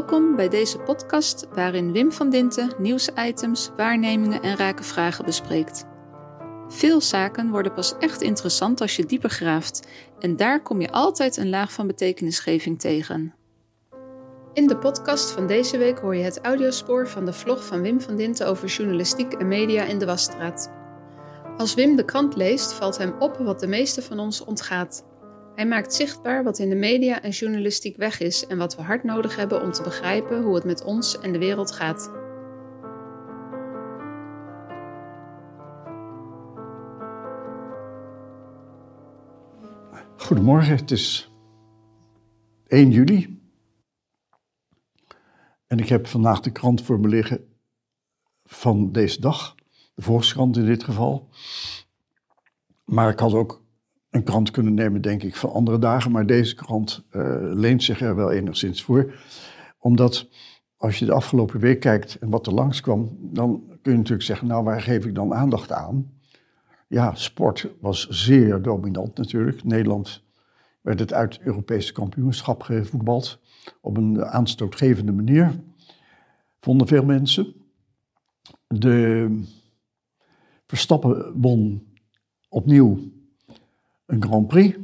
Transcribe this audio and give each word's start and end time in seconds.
Welkom 0.00 0.36
bij 0.36 0.48
deze 0.48 0.78
podcast 0.78 1.46
waarin 1.52 1.92
Wim 1.92 2.12
van 2.12 2.30
Dinten 2.30 2.72
nieuwsitems, 2.78 3.70
waarnemingen 3.76 4.42
en 4.42 4.56
rake 4.56 4.82
vragen 4.82 5.24
bespreekt. 5.24 5.84
Veel 6.68 7.00
zaken 7.00 7.50
worden 7.50 7.72
pas 7.72 7.94
echt 7.98 8.22
interessant 8.22 8.80
als 8.80 8.96
je 8.96 9.06
dieper 9.06 9.30
graaft 9.30 9.88
en 10.18 10.36
daar 10.36 10.62
kom 10.62 10.80
je 10.80 10.90
altijd 10.90 11.36
een 11.36 11.48
laag 11.48 11.72
van 11.72 11.86
betekenisgeving 11.86 12.80
tegen. 12.80 13.34
In 14.52 14.66
de 14.66 14.76
podcast 14.76 15.30
van 15.30 15.46
deze 15.46 15.78
week 15.78 15.98
hoor 15.98 16.16
je 16.16 16.24
het 16.24 16.40
audiospoor 16.40 17.08
van 17.08 17.24
de 17.24 17.32
vlog 17.32 17.64
van 17.64 17.80
Wim 17.80 18.00
van 18.00 18.16
Dinten 18.16 18.46
over 18.46 18.68
journalistiek 18.68 19.32
en 19.32 19.48
media 19.48 19.84
in 19.84 19.98
de 19.98 20.06
Wasstraat. 20.06 20.70
Als 21.56 21.74
Wim 21.74 21.96
de 21.96 22.04
krant 22.04 22.36
leest, 22.36 22.72
valt 22.72 22.98
hem 22.98 23.14
op 23.18 23.36
wat 23.36 23.60
de 23.60 23.66
meeste 23.66 24.02
van 24.02 24.18
ons 24.18 24.44
ontgaat. 24.44 25.04
Hij 25.60 25.68
maakt 25.68 25.94
zichtbaar 25.94 26.44
wat 26.44 26.58
in 26.58 26.68
de 26.68 26.74
media 26.74 27.22
en 27.22 27.30
journalistiek 27.30 27.96
weg 27.96 28.20
is 28.20 28.46
en 28.46 28.58
wat 28.58 28.76
we 28.76 28.82
hard 28.82 29.04
nodig 29.04 29.36
hebben 29.36 29.62
om 29.62 29.72
te 29.72 29.82
begrijpen 29.82 30.42
hoe 30.42 30.54
het 30.54 30.64
met 30.64 30.84
ons 30.84 31.18
en 31.18 31.32
de 31.32 31.38
wereld 31.38 31.72
gaat. 31.72 32.10
Goedemorgen, 40.16 40.76
het 40.76 40.90
is 40.90 41.30
1 42.66 42.90
juli. 42.90 43.40
En 45.66 45.78
ik 45.78 45.88
heb 45.88 46.06
vandaag 46.06 46.40
de 46.40 46.52
krant 46.52 46.82
voor 46.82 47.00
me 47.00 47.08
liggen 47.08 47.54
van 48.44 48.92
deze 48.92 49.20
dag, 49.20 49.54
de 49.94 50.02
Volkskrant 50.02 50.56
in 50.56 50.66
dit 50.66 50.84
geval. 50.84 51.28
Maar 52.84 53.10
ik 53.10 53.18
had 53.18 53.32
ook 53.32 53.68
een 54.10 54.22
krant 54.24 54.50
kunnen 54.50 54.74
nemen, 54.74 55.00
denk 55.00 55.22
ik, 55.22 55.36
van 55.36 55.52
andere 55.52 55.78
dagen. 55.78 56.10
Maar 56.10 56.26
deze 56.26 56.54
krant 56.54 57.04
uh, 57.12 57.36
leent 57.40 57.82
zich 57.82 58.00
er 58.00 58.16
wel 58.16 58.30
enigszins 58.30 58.82
voor. 58.82 59.14
Omdat 59.78 60.28
als 60.76 60.98
je 60.98 61.04
de 61.04 61.12
afgelopen 61.12 61.60
week 61.60 61.80
kijkt 61.80 62.18
en 62.18 62.30
wat 62.30 62.46
er 62.46 62.54
langskwam, 62.54 63.18
dan 63.20 63.62
kun 63.82 63.92
je 63.92 63.98
natuurlijk 63.98 64.26
zeggen, 64.26 64.46
nou 64.46 64.64
waar 64.64 64.82
geef 64.82 65.04
ik 65.04 65.14
dan 65.14 65.34
aandacht 65.34 65.72
aan? 65.72 66.12
Ja, 66.88 67.14
sport 67.14 67.68
was 67.80 68.08
zeer 68.08 68.62
dominant 68.62 69.16
natuurlijk. 69.16 69.64
Nederland 69.64 70.24
werd 70.80 70.98
het 70.98 71.12
uit 71.12 71.40
Europese 71.40 71.92
kampioenschap 71.92 72.62
gevoetbald 72.62 73.40
op 73.80 73.96
een 73.96 74.24
aanstootgevende 74.24 75.12
manier, 75.12 75.60
vonden 76.60 76.86
veel 76.86 77.04
mensen. 77.04 77.54
De 78.66 79.28
Verstappen 80.66 81.40
won 81.40 81.86
opnieuw 82.48 82.98
een 84.10 84.22
Grand 84.22 84.46
Prix. 84.46 84.78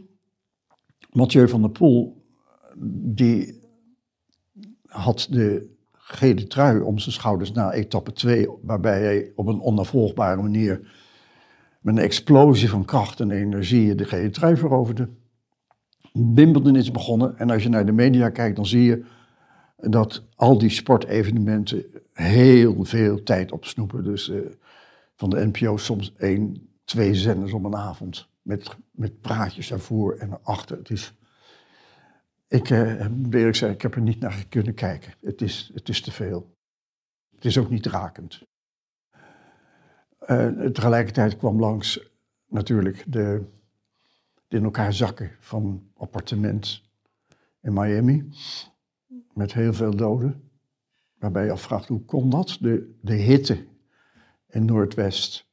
Mathieu 1.11 1.49
van 1.49 1.61
der 1.61 1.71
Poel, 1.71 2.25
die 3.15 3.61
had 4.87 5.27
de 5.31 5.75
gele 5.93 6.47
trui 6.47 6.81
om 6.81 6.99
zijn 6.99 7.15
schouders 7.15 7.53
na 7.53 7.73
etappe 7.73 8.13
2, 8.13 8.49
waarbij 8.63 9.01
hij 9.01 9.33
op 9.35 9.47
een 9.47 9.63
onafvolgbare 9.63 10.43
manier 10.43 10.81
met 11.81 11.97
een 11.97 12.03
explosie 12.03 12.69
van 12.69 12.85
kracht 12.85 13.21
en 13.21 13.31
energie 13.31 13.95
de 13.95 14.05
gele 14.05 14.31
trui 14.31 14.57
veroverde. 14.57 15.09
Wimbledon 16.13 16.77
is 16.77 16.91
begonnen 16.91 17.39
en 17.39 17.51
als 17.51 17.63
je 17.63 17.69
naar 17.69 17.87
de 17.87 17.93
media 17.93 18.29
kijkt, 18.29 18.57
dan 18.57 18.67
zie 18.67 18.83
je 18.83 19.05
dat 19.77 20.27
al 20.35 20.59
die 20.59 20.71
sportevenementen 20.71 21.85
heel 22.13 22.85
veel 22.85 23.23
tijd 23.23 23.53
opsnoepen. 23.53 24.05
Dus 24.05 24.29
uh, 24.29 24.47
van 25.15 25.31
de 25.31 25.47
NPO 25.47 25.77
soms 25.77 26.15
één, 26.17 26.69
twee 26.85 27.15
zenders 27.15 27.53
op 27.53 27.65
een 27.65 27.77
avond 27.77 28.29
met, 28.47 28.77
met 28.91 29.21
praatjes 29.21 29.69
daarvoor 29.69 30.15
en 30.15 30.33
erachter. 30.33 30.77
Het 30.77 30.91
is, 30.91 31.15
ik 32.49 32.71
uh, 32.71 33.07
moet 33.07 33.63
ik 33.63 33.83
heb 33.83 33.95
er 33.95 34.01
niet 34.01 34.21
naar 34.21 34.47
kunnen 34.49 34.75
kijken. 34.75 35.15
Het 35.21 35.43
is, 35.43 35.71
het 35.75 35.89
is 35.89 36.01
te 36.01 36.13
veel. 36.13 36.57
Het 37.35 37.45
is 37.45 37.59
ook 37.59 37.71
niet 37.71 37.87
rakend. 37.87 38.43
Uh, 40.29 40.67
tegelijkertijd 40.67 41.37
kwam 41.37 41.61
langs 41.61 42.11
natuurlijk 42.47 43.05
de, 43.07 43.45
de 44.49 44.57
in 44.57 44.65
elkaar 44.65 44.93
zakken 44.93 45.31
van 45.41 45.91
appartement 45.95 46.83
in 47.61 47.73
Miami. 47.73 48.29
Met 49.33 49.53
heel 49.53 49.73
veel 49.73 49.97
doden. 49.97 50.51
Waarbij 51.19 51.45
je 51.45 51.51
afvraagt 51.51 51.89
hoe 51.89 52.05
kon 52.05 52.31
dat? 52.31 52.57
De, 52.61 52.99
de 53.01 53.15
hitte 53.15 53.67
in 54.49 54.65
Noordwest 54.65 55.46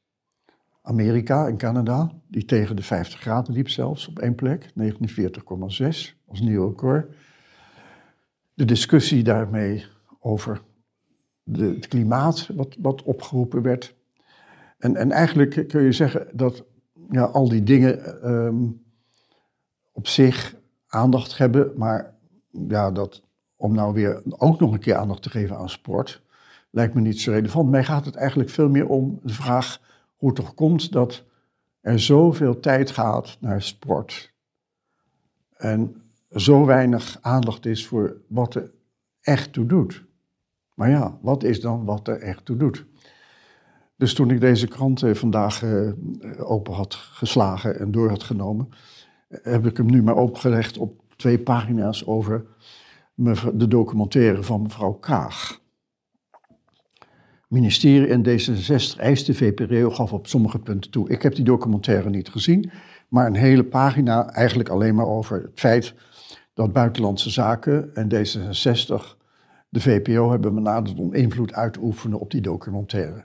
Amerika 0.86 1.46
en 1.48 1.56
Canada, 1.56 2.10
die 2.28 2.44
tegen 2.44 2.76
de 2.76 2.82
50 2.82 3.20
graden 3.20 3.54
liep 3.54 3.68
zelfs 3.68 4.08
op 4.08 4.18
één 4.18 4.34
plek, 4.34 4.72
49,6 4.80 5.86
als 6.26 6.40
nieuw 6.40 6.68
record. 6.68 7.14
De 8.54 8.64
discussie 8.64 9.22
daarmee 9.22 9.86
over 10.20 10.62
de, 11.42 11.64
het 11.64 11.88
klimaat, 11.88 12.48
wat, 12.54 12.76
wat 12.78 13.02
opgeroepen 13.02 13.62
werd. 13.62 13.94
En, 14.78 14.96
en 14.96 15.10
eigenlijk 15.10 15.68
kun 15.68 15.82
je 15.82 15.92
zeggen 15.92 16.28
dat 16.32 16.64
ja, 17.10 17.22
al 17.22 17.48
die 17.48 17.62
dingen 17.62 18.28
um, 18.30 18.82
op 19.92 20.06
zich 20.06 20.56
aandacht 20.86 21.38
hebben, 21.38 21.72
maar 21.76 22.14
ja, 22.68 22.90
dat, 22.90 23.22
om 23.56 23.74
nou 23.74 23.94
weer 23.94 24.22
ook 24.28 24.60
nog 24.60 24.72
een 24.72 24.78
keer 24.78 24.96
aandacht 24.96 25.22
te 25.22 25.30
geven 25.30 25.56
aan 25.56 25.68
sport, 25.68 26.22
lijkt 26.70 26.94
me 26.94 27.00
niet 27.00 27.20
zo 27.20 27.30
relevant. 27.30 27.70
Mij 27.70 27.84
gaat 27.84 28.04
het 28.04 28.14
eigenlijk 28.14 28.50
veel 28.50 28.68
meer 28.68 28.88
om 28.88 29.20
de 29.22 29.32
vraag 29.32 29.80
hoe 30.16 30.28
het 30.28 30.38
toch 30.38 30.54
komt 30.54 30.92
dat 30.92 31.24
er 31.80 32.00
zoveel 32.00 32.60
tijd 32.60 32.90
gaat 32.90 33.36
naar 33.40 33.62
sport 33.62 34.32
en 35.56 36.02
zo 36.30 36.64
weinig 36.64 37.18
aandacht 37.20 37.66
is 37.66 37.86
voor 37.86 38.16
wat 38.28 38.54
er 38.54 38.72
echt 39.20 39.52
toe 39.52 39.66
doet. 39.66 40.04
Maar 40.74 40.90
ja, 40.90 41.18
wat 41.22 41.42
is 41.42 41.60
dan 41.60 41.84
wat 41.84 42.08
er 42.08 42.20
echt 42.20 42.44
toe 42.44 42.56
doet? 42.56 42.84
Dus 43.96 44.14
toen 44.14 44.30
ik 44.30 44.40
deze 44.40 44.66
krant 44.66 45.02
eh, 45.02 45.14
vandaag 45.14 45.62
eh, 45.62 45.90
open 46.38 46.74
had 46.74 46.94
geslagen 46.94 47.78
en 47.78 47.90
door 47.90 48.08
had 48.08 48.22
genomen, 48.22 48.68
heb 49.28 49.66
ik 49.66 49.76
hem 49.76 49.86
nu 49.86 50.02
maar 50.02 50.16
opgelegd 50.16 50.78
op 50.78 51.02
twee 51.16 51.38
pagina's 51.38 52.06
over 52.06 52.46
de 53.54 53.68
documentaire 53.68 54.42
van 54.42 54.62
mevrouw 54.62 54.92
Kaag 54.92 55.62
ministerie 57.48 58.08
en 58.08 58.26
D66 58.28 58.98
eiste 58.98 59.34
VPRO 59.34 59.90
gaf 59.90 60.12
op 60.12 60.26
sommige 60.26 60.58
punten 60.58 60.90
toe. 60.90 61.08
Ik 61.08 61.22
heb 61.22 61.34
die 61.34 61.44
documentaire 61.44 62.10
niet 62.10 62.28
gezien, 62.28 62.70
maar 63.08 63.26
een 63.26 63.36
hele 63.36 63.64
pagina 63.64 64.28
eigenlijk 64.28 64.68
alleen 64.68 64.94
maar 64.94 65.06
over 65.06 65.42
het 65.42 65.60
feit 65.60 65.94
dat 66.54 66.72
Buitenlandse 66.72 67.30
Zaken 67.30 67.94
en 67.94 68.08
D66 68.14 69.22
de 69.68 69.80
VPRO 69.80 70.30
hebben 70.30 70.54
benaderd 70.54 70.98
om 70.98 71.14
invloed 71.14 71.52
uit 71.52 71.72
te 71.72 71.80
oefenen 71.82 72.20
op 72.20 72.30
die 72.30 72.40
documentaire. 72.40 73.24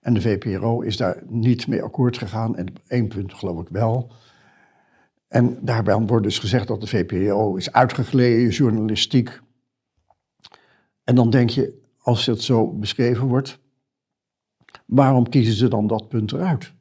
En 0.00 0.14
de 0.14 0.20
VPRO 0.20 0.80
is 0.80 0.96
daar 0.96 1.22
niet 1.28 1.66
mee 1.66 1.82
akkoord 1.82 2.18
gegaan 2.18 2.56
en 2.56 2.68
op 2.68 2.80
één 2.86 3.08
punt 3.08 3.34
geloof 3.34 3.60
ik 3.60 3.68
wel. 3.68 4.12
En 5.28 5.58
daarbij 5.60 5.98
wordt 5.98 6.24
dus 6.24 6.38
gezegd 6.38 6.68
dat 6.68 6.80
de 6.80 6.86
VPRO 6.86 7.56
is 7.56 7.72
uitgegleden, 7.72 8.48
journalistiek. 8.48 9.40
En 11.04 11.14
dan 11.14 11.30
denk 11.30 11.50
je, 11.50 11.82
als 12.04 12.26
het 12.26 12.42
zo 12.42 12.72
beschreven 12.72 13.26
wordt, 13.26 13.58
waarom 14.86 15.28
kiezen 15.28 15.54
ze 15.54 15.68
dan 15.68 15.86
dat 15.86 16.08
punt 16.08 16.32
eruit? 16.32 16.72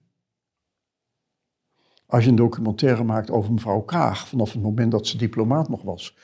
Als 2.06 2.24
je 2.24 2.30
een 2.30 2.36
documentaire 2.36 3.04
maakt 3.04 3.32
over 3.32 3.54
mevrouw 3.54 3.82
Kaag, 3.82 4.28
vanaf 4.28 4.54
het 4.54 4.62
moment 4.62 4.92
dat 4.92 5.08
ze 5.08 5.18
diplomaat 5.18 5.70
nog 5.70 5.82
was, 5.82 6.18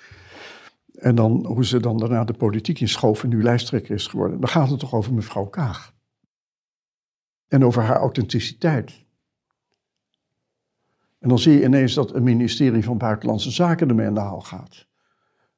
en 0.93 1.15
dan 1.15 1.45
hoe 1.45 1.65
ze 1.65 1.79
dan 1.79 1.97
daarna 1.97 2.23
de 2.23 2.33
politiek 2.33 2.79
inschoof 2.79 3.23
en 3.23 3.29
nu 3.29 3.43
lijsttrekker 3.43 3.95
is 3.95 4.07
geworden, 4.07 4.39
dan 4.39 4.49
gaat 4.49 4.69
het 4.69 4.79
toch 4.79 4.93
over 4.93 5.13
mevrouw 5.13 5.45
Kaag. 5.45 5.93
En 7.47 7.65
over 7.65 7.83
haar 7.83 7.97
authenticiteit. 7.97 9.05
En 11.19 11.29
dan 11.29 11.39
zie 11.39 11.53
je 11.53 11.63
ineens 11.63 11.93
dat 11.93 12.13
het 12.13 12.23
ministerie 12.23 12.83
van 12.83 12.97
Buitenlandse 12.97 13.51
Zaken 13.51 13.89
ermee 13.89 14.07
aan 14.07 14.13
de 14.13 14.19
haal 14.19 14.41
gaat. 14.41 14.87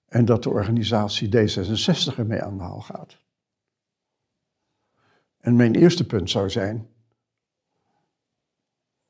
En 0.05 0.25
dat 0.25 0.43
de 0.43 0.49
organisatie 0.49 1.27
D66 1.27 2.17
ermee 2.17 2.41
aan 2.41 2.57
de 2.57 2.63
haal 2.63 2.81
gaat. 2.81 3.20
En 5.41 5.55
mijn 5.55 5.75
eerste 5.75 6.05
punt 6.05 6.29
zou 6.29 6.49
zijn, 6.49 6.87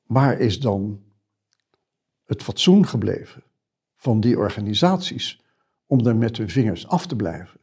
waar 0.04 0.40
is 0.40 0.60
dan 0.60 1.04
het 2.24 2.44
fatsoen 2.44 2.88
gebleven 2.88 3.44
van 3.96 4.20
die 4.20 4.38
organisaties 4.38 5.44
om 5.86 6.06
er 6.06 6.16
met 6.16 6.38
hun 6.38 6.50
vingers 6.50 6.88
af 6.88 7.08
te 7.08 7.16
blijven? 7.16 7.60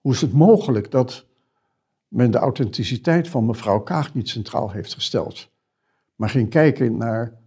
Hoe 0.00 0.12
is 0.12 0.20
het 0.20 0.32
mogelijk 0.32 0.90
dat 0.90 1.26
men 2.08 2.30
de 2.30 2.38
authenticiteit 2.38 3.28
van 3.28 3.46
mevrouw 3.46 3.80
Kaag 3.80 4.14
niet 4.14 4.28
centraal 4.28 4.70
heeft 4.70 4.94
gesteld, 4.94 5.50
maar 6.14 6.30
ging 6.30 6.50
kijken 6.50 6.96
naar 6.96 7.38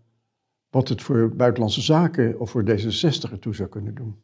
wat 0.70 0.88
het 0.88 1.02
voor 1.02 1.36
buitenlandse 1.36 1.82
zaken 1.82 2.40
of 2.40 2.50
voor 2.50 2.64
D66 2.64 3.32
ertoe 3.32 3.56
zou 3.56 3.70
kunnen 3.70 3.96
doen? 3.96 4.22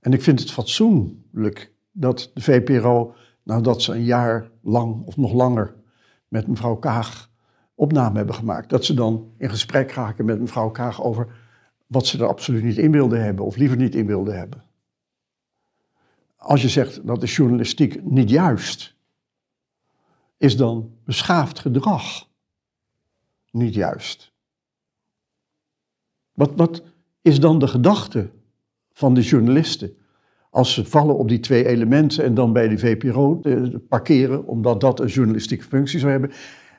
En 0.00 0.12
ik 0.12 0.22
vind 0.22 0.40
het 0.40 0.50
fatsoenlijk 0.50 1.72
dat 2.00 2.30
de 2.34 2.40
VPRO, 2.40 3.14
nadat 3.42 3.82
ze 3.82 3.92
een 3.92 4.04
jaar 4.04 4.50
lang 4.62 5.06
of 5.06 5.16
nog 5.16 5.32
langer 5.32 5.74
met 6.28 6.46
mevrouw 6.46 6.76
Kaag 6.76 7.30
opname 7.74 8.16
hebben 8.16 8.34
gemaakt, 8.34 8.70
dat 8.70 8.84
ze 8.84 8.94
dan 8.94 9.32
in 9.38 9.50
gesprek 9.50 9.90
raken 9.90 10.24
met 10.24 10.40
mevrouw 10.40 10.70
Kaag 10.70 11.02
over 11.02 11.36
wat 11.86 12.06
ze 12.06 12.18
er 12.18 12.28
absoluut 12.28 12.62
niet 12.62 12.78
in 12.78 12.92
wilden 12.92 13.24
hebben 13.24 13.44
of 13.44 13.56
liever 13.56 13.76
niet 13.76 13.94
in 13.94 14.06
wilden 14.06 14.38
hebben. 14.38 14.64
Als 16.36 16.62
je 16.62 16.68
zegt 16.68 17.06
dat 17.06 17.20
de 17.20 17.26
journalistiek 17.26 18.04
niet 18.04 18.30
juist, 18.30 18.96
is 20.36 20.56
dan 20.56 20.92
beschaafd 21.04 21.58
gedrag 21.58 22.28
niet 23.50 23.74
juist. 23.74 24.32
Wat, 26.32 26.52
wat 26.56 26.82
is 27.22 27.40
dan 27.40 27.58
de 27.58 27.68
gedachte 27.68 28.30
van 28.92 29.14
de 29.14 29.20
journalisten? 29.20 29.96
Als 30.50 30.74
ze 30.74 30.84
vallen 30.84 31.16
op 31.16 31.28
die 31.28 31.40
twee 31.40 31.66
elementen 31.66 32.24
en 32.24 32.34
dan 32.34 32.52
bij 32.52 32.68
de 32.68 32.78
VPRO 32.78 33.40
eh, 33.42 33.62
parkeren, 33.88 34.46
omdat 34.46 34.80
dat 34.80 35.00
een 35.00 35.06
journalistieke 35.06 35.64
functie 35.64 35.98
zou 35.98 36.10
hebben. 36.10 36.30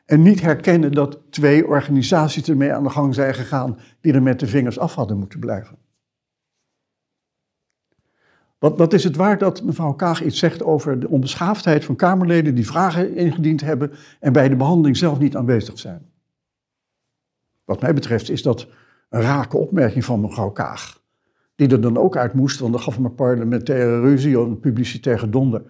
En 0.05 0.21
niet 0.21 0.41
herkennen 0.41 0.91
dat 0.91 1.19
twee 1.29 1.67
organisaties 1.67 2.47
ermee 2.47 2.73
aan 2.73 2.83
de 2.83 2.89
gang 2.89 3.13
zijn 3.13 3.33
gegaan 3.33 3.77
die 4.01 4.13
er 4.13 4.21
met 4.21 4.39
de 4.39 4.47
vingers 4.47 4.79
af 4.79 4.95
hadden 4.95 5.17
moeten 5.17 5.39
blijven. 5.39 5.77
Wat, 8.59 8.77
wat 8.77 8.93
is 8.93 9.03
het 9.03 9.15
waard 9.15 9.39
dat 9.39 9.63
mevrouw 9.63 9.93
Kaag 9.93 10.23
iets 10.23 10.39
zegt 10.39 10.63
over 10.63 10.99
de 10.99 11.09
onbeschaafdheid 11.09 11.85
van 11.85 11.95
Kamerleden 11.95 12.55
die 12.55 12.67
vragen 12.67 13.15
ingediend 13.15 13.61
hebben 13.61 13.91
en 14.19 14.33
bij 14.33 14.49
de 14.49 14.55
behandeling 14.55 14.97
zelf 14.97 15.19
niet 15.19 15.35
aanwezig 15.35 15.79
zijn? 15.79 16.11
Wat 17.65 17.81
mij 17.81 17.93
betreft 17.93 18.29
is 18.29 18.41
dat 18.41 18.67
een 19.09 19.21
rake 19.21 19.57
opmerking 19.57 20.05
van 20.05 20.21
mevrouw 20.21 20.49
Kaag. 20.49 20.98
Die 21.59 21.69
er 21.69 21.81
dan 21.81 21.97
ook 21.97 22.17
uit 22.17 22.33
moest, 22.33 22.59
want 22.59 22.73
dan 22.73 22.81
gaf 22.81 22.97
een 22.97 23.15
parlementaire 23.15 24.01
ruzie 24.01 24.39
of 24.39 24.45
een 24.45 24.59
publicitair 24.59 25.19
gedonder. 25.19 25.61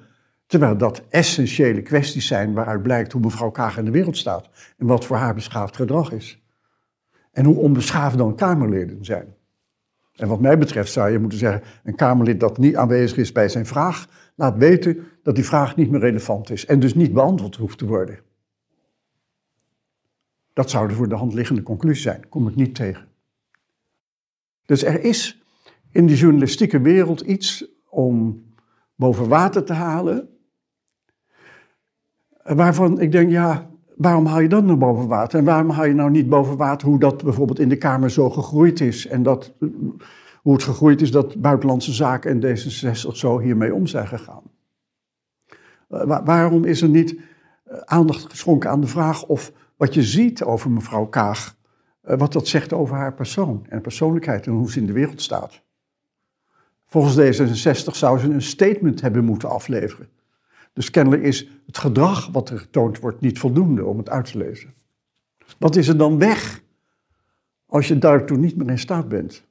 Terwijl 0.45 0.77
dat 0.77 1.01
essentiële 1.09 1.81
kwesties 1.81 2.27
zijn 2.27 2.53
waaruit 2.53 2.81
blijkt 2.81 3.11
hoe 3.11 3.21
mevrouw 3.21 3.49
Kaag 3.49 3.77
in 3.77 3.85
de 3.85 3.91
wereld 3.91 4.17
staat. 4.17 4.49
En 4.77 4.85
wat 4.85 5.05
voor 5.05 5.17
haar 5.17 5.33
beschaafd 5.33 5.75
gedrag 5.75 6.11
is. 6.11 6.43
En 7.31 7.45
hoe 7.45 7.55
onbeschaafd 7.55 8.17
dan 8.17 8.35
Kamerleden 8.35 9.05
zijn. 9.05 9.35
En 10.15 10.27
wat 10.27 10.39
mij 10.39 10.57
betreft 10.57 10.91
zou 10.91 11.09
je 11.09 11.19
moeten 11.19 11.39
zeggen, 11.39 11.61
een 11.83 11.95
Kamerlid 11.95 12.39
dat 12.39 12.57
niet 12.57 12.75
aanwezig 12.75 13.17
is 13.17 13.31
bij 13.31 13.49
zijn 13.49 13.65
vraag, 13.65 14.07
laat 14.35 14.57
weten 14.57 15.07
dat 15.23 15.35
die 15.35 15.45
vraag 15.45 15.75
niet 15.75 15.91
meer 15.91 15.99
relevant 15.99 16.49
is 16.49 16.65
en 16.65 16.79
dus 16.79 16.93
niet 16.93 17.13
beantwoord 17.13 17.55
hoeft 17.55 17.77
te 17.77 17.85
worden. 17.85 18.19
Dat 20.53 20.69
zou 20.69 20.87
de 20.87 20.93
voor 20.93 21.09
de 21.09 21.15
hand 21.15 21.33
liggende 21.33 21.63
conclusie 21.63 22.01
zijn, 22.01 22.29
kom 22.29 22.47
ik 22.47 22.55
niet 22.55 22.75
tegen. 22.75 23.07
Dus 24.65 24.83
er 24.83 25.03
is 25.03 25.38
in 25.91 26.07
de 26.07 26.15
journalistieke 26.15 26.81
wereld 26.81 27.21
iets 27.21 27.65
om 27.89 28.43
boven 28.95 29.27
water 29.27 29.63
te 29.63 29.73
halen, 29.73 30.29
waarvan 32.43 33.01
ik 33.01 33.11
denk, 33.11 33.31
ja, 33.31 33.69
waarom 33.95 34.25
haal 34.25 34.39
je 34.39 34.49
dat 34.49 34.63
nou 34.63 34.77
boven 34.77 35.07
water? 35.07 35.39
En 35.39 35.45
waarom 35.45 35.69
haal 35.69 35.85
je 35.85 35.93
nou 35.93 36.11
niet 36.11 36.29
boven 36.29 36.57
water 36.57 36.87
hoe 36.87 36.99
dat 36.99 37.23
bijvoorbeeld 37.23 37.59
in 37.59 37.69
de 37.69 37.77
Kamer 37.77 38.11
zo 38.11 38.29
gegroeid 38.29 38.79
is 38.79 39.07
en 39.07 39.23
dat, 39.23 39.53
hoe 40.41 40.53
het 40.53 40.63
gegroeid 40.63 41.01
is 41.01 41.11
dat 41.11 41.41
Buitenlandse 41.41 41.93
Zaken 41.93 42.31
en 42.31 42.57
D66 42.57 43.11
zo 43.11 43.39
hiermee 43.39 43.73
om 43.73 43.87
zijn 43.87 44.07
gegaan? 44.07 44.43
waarom 46.23 46.65
is 46.65 46.81
er 46.81 46.89
niet 46.89 47.19
eh, 47.63 47.77
aandacht 47.77 48.29
geschonken 48.29 48.69
aan 48.69 48.81
de 48.81 48.87
vraag 48.87 49.25
of 49.25 49.51
wat 49.77 49.93
je 49.93 50.03
ziet 50.03 50.43
over 50.43 50.71
mevrouw 50.71 51.05
Kaag, 51.05 51.55
eh, 52.01 52.17
wat 52.17 52.33
dat 52.33 52.47
zegt 52.47 52.73
over 52.73 52.95
haar 52.95 53.13
persoon 53.13 53.65
en 53.69 53.81
persoonlijkheid 53.81 54.45
en 54.45 54.51
hoe 54.51 54.71
ze 54.71 54.79
in 54.79 54.85
de 54.85 54.93
wereld 54.93 55.21
staat. 55.21 55.61
Volgens 56.89 57.39
D66 57.39 57.95
zou 57.95 58.19
ze 58.19 58.29
een 58.29 58.41
statement 58.41 59.01
hebben 59.01 59.25
moeten 59.25 59.49
afleveren. 59.49 60.09
Dus 60.73 60.89
kennelijk 60.89 61.23
is 61.23 61.47
het 61.65 61.77
gedrag 61.77 62.27
wat 62.27 62.49
er 62.49 62.59
getoond 62.59 62.99
wordt 62.99 63.21
niet 63.21 63.39
voldoende 63.39 63.85
om 63.85 63.97
het 63.97 64.09
uit 64.09 64.31
te 64.31 64.37
lezen. 64.37 64.73
Wat 65.57 65.75
is 65.75 65.87
er 65.87 65.97
dan 65.97 66.17
weg 66.17 66.63
als 67.65 67.87
je 67.87 67.97
daartoe 67.97 68.37
niet 68.37 68.55
meer 68.55 68.69
in 68.69 68.79
staat 68.79 69.09
bent? 69.09 69.43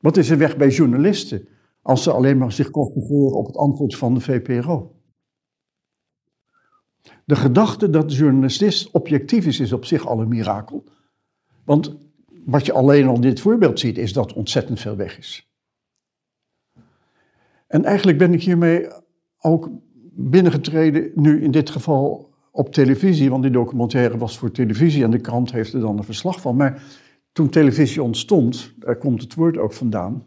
Wat 0.00 0.16
is 0.16 0.30
er 0.30 0.38
weg 0.38 0.56
bij 0.56 0.68
journalisten 0.68 1.48
als 1.82 2.02
ze 2.02 2.12
alleen 2.12 2.38
maar 2.38 2.52
zich 2.52 2.70
concentreren 2.70 3.36
op 3.36 3.46
het 3.46 3.56
antwoord 3.56 3.96
van 3.96 4.14
de 4.14 4.20
VPRO? 4.20 4.94
De 7.24 7.36
gedachte 7.36 7.90
dat 7.90 8.08
de 8.08 8.14
journalist 8.14 8.90
objectief 8.90 9.46
is, 9.46 9.60
is 9.60 9.72
op 9.72 9.84
zich 9.84 10.06
al 10.06 10.20
een 10.20 10.28
mirakel. 10.28 10.84
Want 11.64 11.96
wat 12.44 12.66
je 12.66 12.72
alleen 12.72 13.06
al 13.06 13.14
in 13.14 13.20
dit 13.20 13.40
voorbeeld 13.40 13.80
ziet, 13.80 13.98
is 13.98 14.12
dat 14.12 14.32
ontzettend 14.32 14.80
veel 14.80 14.96
weg 14.96 15.18
is. 15.18 15.53
En 17.74 17.84
eigenlijk 17.84 18.18
ben 18.18 18.32
ik 18.32 18.42
hiermee 18.42 18.88
ook 19.38 19.70
binnengetreden, 20.12 21.10
nu 21.14 21.42
in 21.42 21.50
dit 21.50 21.70
geval 21.70 22.34
op 22.50 22.72
televisie, 22.72 23.30
want 23.30 23.42
die 23.42 23.52
documentaire 23.52 24.18
was 24.18 24.38
voor 24.38 24.50
televisie 24.50 25.04
en 25.04 25.10
de 25.10 25.20
krant 25.20 25.52
heeft 25.52 25.72
er 25.72 25.80
dan 25.80 25.98
een 25.98 26.04
verslag 26.04 26.40
van. 26.40 26.56
Maar 26.56 26.82
toen 27.32 27.48
televisie 27.48 28.02
ontstond, 28.02 28.74
daar 28.78 28.96
komt 28.96 29.22
het 29.22 29.34
woord 29.34 29.58
ook 29.58 29.72
vandaan, 29.72 30.24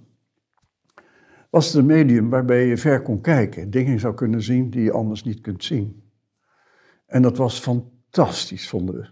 was 1.50 1.66
het 1.66 1.76
een 1.76 1.86
medium 1.86 2.30
waarbij 2.30 2.66
je 2.66 2.78
ver 2.78 3.02
kon 3.02 3.22
kijken, 3.22 3.70
dingen 3.70 4.00
zou 4.00 4.14
kunnen 4.14 4.42
zien 4.42 4.70
die 4.70 4.84
je 4.84 4.92
anders 4.92 5.24
niet 5.24 5.42
kunt 5.42 5.64
zien. 5.64 6.04
En 7.06 7.22
dat 7.22 7.38
was 7.38 7.60
fantastisch, 7.60 8.70
vonden 8.70 8.96
we. 8.96 9.08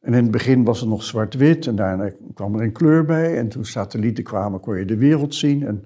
En 0.00 0.14
in 0.14 0.22
het 0.22 0.30
begin 0.30 0.64
was 0.64 0.80
het 0.80 0.88
nog 0.88 1.02
zwart-wit 1.02 1.66
en 1.66 1.76
daarna 1.76 2.10
kwam 2.34 2.54
er 2.54 2.62
een 2.62 2.72
kleur 2.72 3.04
bij. 3.04 3.38
En 3.38 3.48
toen 3.48 3.64
satellieten 3.64 4.24
kwamen, 4.24 4.60
kon 4.60 4.78
je 4.78 4.84
de 4.84 4.96
wereld 4.96 5.34
zien. 5.34 5.66
En 5.66 5.84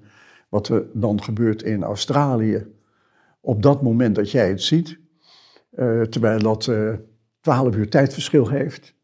wat 0.49 0.67
er 0.67 0.85
dan 0.93 1.23
gebeurt 1.23 1.61
in 1.63 1.83
Australië, 1.83 2.67
op 3.41 3.61
dat 3.61 3.81
moment 3.81 4.15
dat 4.15 4.31
jij 4.31 4.49
het 4.49 4.61
ziet, 4.61 4.99
uh, 5.75 6.01
terwijl 6.01 6.39
dat 6.39 6.67
uh, 6.67 6.93
eh, 6.93 6.99
12 7.41 7.75
uur 7.75 7.89
tijdverschil 7.89 8.49
heeft, 8.49 8.95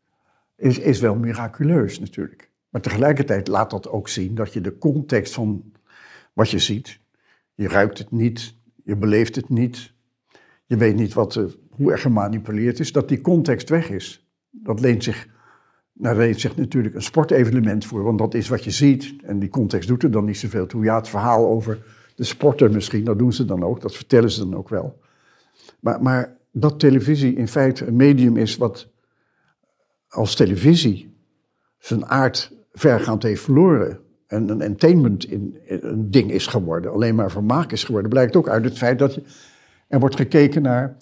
is, 0.55 0.79
is 0.79 0.99
wel 0.99 1.15
miraculeus 1.15 1.99
natuurlijk. 1.99 2.51
Maar 2.69 2.81
tegelijkertijd 2.81 3.47
laat 3.47 3.69
dat 3.69 3.89
ook 3.89 4.07
zien 4.07 4.35
dat 4.35 4.53
je 4.53 4.61
de 4.61 4.77
context 4.77 5.33
van 5.33 5.71
wat 6.33 6.49
je 6.49 6.59
ziet, 6.59 6.99
je 7.53 7.67
ruikt 7.67 7.97
het 7.97 8.11
niet, 8.11 8.55
je 8.83 8.95
beleeft 8.95 9.35
het 9.35 9.49
niet, 9.49 9.93
je 10.65 10.77
weet 10.77 10.95
niet 10.95 11.13
wat, 11.13 11.39
hoe 11.69 11.91
er 11.91 11.97
gemanipuleerd 11.97 12.79
is, 12.79 12.91
dat 12.91 13.09
die 13.09 13.21
context 13.21 13.69
weg 13.69 13.89
is. 13.89 14.29
Dat 14.49 14.79
leent 14.79 15.03
zich, 15.03 15.27
nou, 16.01 16.17
leent 16.17 16.39
zich 16.39 16.55
natuurlijk 16.55 16.95
een 16.95 17.01
sportevenement 17.01 17.85
voor, 17.85 18.03
want 18.03 18.17
dat 18.17 18.33
is 18.33 18.49
wat 18.49 18.63
je 18.63 18.71
ziet. 18.71 19.13
En 19.23 19.39
die 19.39 19.49
context 19.49 19.87
doet 19.87 20.03
er 20.03 20.11
dan 20.11 20.25
niet 20.25 20.37
zoveel 20.37 20.65
toe. 20.65 20.83
Ja, 20.83 20.95
het 20.95 21.09
verhaal 21.09 21.47
over 21.47 21.83
de 22.15 22.23
sporter 22.23 22.71
misschien, 22.71 23.03
dat 23.03 23.19
doen 23.19 23.33
ze 23.33 23.45
dan 23.45 23.63
ook, 23.63 23.81
dat 23.81 23.95
vertellen 23.95 24.31
ze 24.31 24.39
dan 24.39 24.55
ook 24.55 24.69
wel. 24.69 24.99
Maar, 25.79 26.01
maar 26.01 26.37
dat 26.51 26.79
televisie 26.79 27.35
in 27.35 27.47
feite 27.47 27.87
een 27.87 27.95
medium 27.95 28.37
is 28.37 28.57
wat 28.57 28.87
als 30.07 30.35
televisie 30.35 31.17
zijn 31.77 32.05
aard 32.05 32.53
vergaand 32.73 33.23
heeft 33.23 33.41
verloren. 33.41 33.99
En 34.27 34.49
een 34.49 34.61
entertainment 34.61 35.25
in, 35.25 35.57
een 35.65 36.11
ding 36.11 36.31
is 36.31 36.47
geworden, 36.47 36.91
alleen 36.91 37.15
maar 37.15 37.31
vermaak 37.31 37.71
is 37.71 37.83
geworden, 37.83 38.09
blijkt 38.09 38.35
ook 38.35 38.49
uit 38.49 38.63
het 38.63 38.77
feit 38.77 38.99
dat 38.99 39.13
je, 39.13 39.23
er 39.87 39.99
wordt 39.99 40.15
gekeken 40.15 40.61
naar 40.61 40.97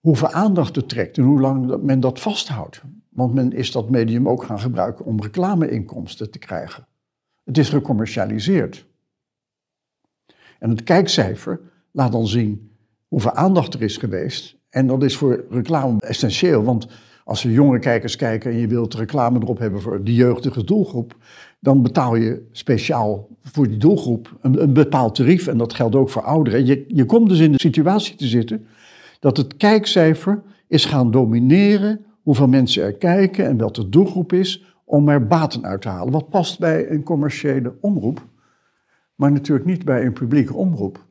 hoeveel 0.00 0.28
aandacht 0.28 0.76
het 0.76 0.88
trekt 0.88 1.18
en 1.18 1.24
hoe 1.24 1.40
lang 1.40 1.82
men 1.82 2.00
dat 2.00 2.20
vasthoudt. 2.20 2.82
Want 3.08 3.34
men 3.34 3.52
is 3.52 3.72
dat 3.72 3.90
medium 3.90 4.28
ook 4.28 4.42
gaan 4.42 4.60
gebruiken 4.60 5.04
om 5.04 5.20
reclameinkomsten 5.20 6.30
te 6.30 6.38
krijgen. 6.38 6.86
Het 7.44 7.58
is 7.58 7.68
gecommercialiseerd. 7.68 8.86
En 10.58 10.70
het 10.70 10.82
kijkcijfer 10.82 11.60
laat 11.90 12.12
dan 12.12 12.26
zien 12.26 12.70
hoeveel 13.08 13.32
aandacht 13.32 13.74
er 13.74 13.82
is 13.82 13.96
geweest. 13.96 14.56
En 14.68 14.86
dat 14.86 15.02
is 15.02 15.16
voor 15.16 15.44
reclame 15.50 16.00
essentieel, 16.00 16.62
want 16.62 16.86
als 17.24 17.44
er 17.44 17.50
jongere 17.50 17.78
kijkers 17.78 18.16
kijken 18.16 18.50
en 18.50 18.56
je 18.56 18.66
wilt 18.66 18.94
reclame 18.94 19.40
erop 19.40 19.58
hebben 19.58 19.80
voor 19.80 20.04
de 20.04 20.14
jeugdige 20.14 20.64
doelgroep, 20.64 21.16
dan 21.60 21.82
betaal 21.82 22.16
je 22.16 22.48
speciaal 22.52 23.28
voor 23.42 23.68
die 23.68 23.76
doelgroep 23.76 24.36
een, 24.40 24.62
een 24.62 24.72
bepaald 24.72 25.14
tarief. 25.14 25.46
En 25.46 25.58
dat 25.58 25.74
geldt 25.74 25.94
ook 25.94 26.10
voor 26.10 26.22
ouderen. 26.22 26.66
Je, 26.66 26.84
je 26.88 27.04
komt 27.04 27.28
dus 27.28 27.38
in 27.38 27.52
de 27.52 27.60
situatie 27.60 28.16
te 28.16 28.26
zitten 28.26 28.66
dat 29.20 29.36
het 29.36 29.56
kijkcijfer 29.56 30.42
is 30.66 30.84
gaan 30.84 31.10
domineren 31.10 32.04
hoeveel 32.22 32.48
mensen 32.48 32.82
er 32.82 32.94
kijken 32.94 33.46
en 33.46 33.58
wat 33.58 33.74
de 33.74 33.88
doelgroep 33.88 34.32
is 34.32 34.76
om 34.84 35.08
er 35.08 35.26
baten 35.26 35.64
uit 35.64 35.82
te 35.82 35.88
halen. 35.88 36.12
Wat 36.12 36.28
past 36.28 36.58
bij 36.58 36.90
een 36.90 37.02
commerciële 37.02 37.74
omroep, 37.80 38.26
maar 39.14 39.32
natuurlijk 39.32 39.66
niet 39.66 39.84
bij 39.84 40.04
een 40.04 40.12
publieke 40.12 40.54
omroep. 40.54 41.06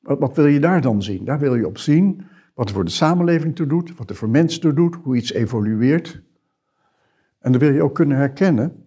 Wat, 0.00 0.18
wat 0.18 0.36
wil 0.36 0.46
je 0.46 0.60
daar 0.60 0.80
dan 0.80 1.02
zien? 1.02 1.24
Daar 1.24 1.38
wil 1.38 1.54
je 1.54 1.66
op 1.66 1.78
zien 1.78 2.22
wat 2.54 2.68
er 2.68 2.74
voor 2.74 2.84
de 2.84 2.90
samenleving 2.90 3.54
toe 3.56 3.66
doet, 3.66 3.96
wat 3.96 4.10
er 4.10 4.16
voor 4.16 4.28
mensen 4.28 4.60
toe 4.60 4.72
doet, 4.72 4.94
hoe 4.94 5.16
iets 5.16 5.32
evolueert. 5.32 6.22
En 7.38 7.52
dan 7.52 7.60
wil 7.60 7.72
je 7.72 7.82
ook 7.82 7.94
kunnen 7.94 8.16
herkennen 8.16 8.86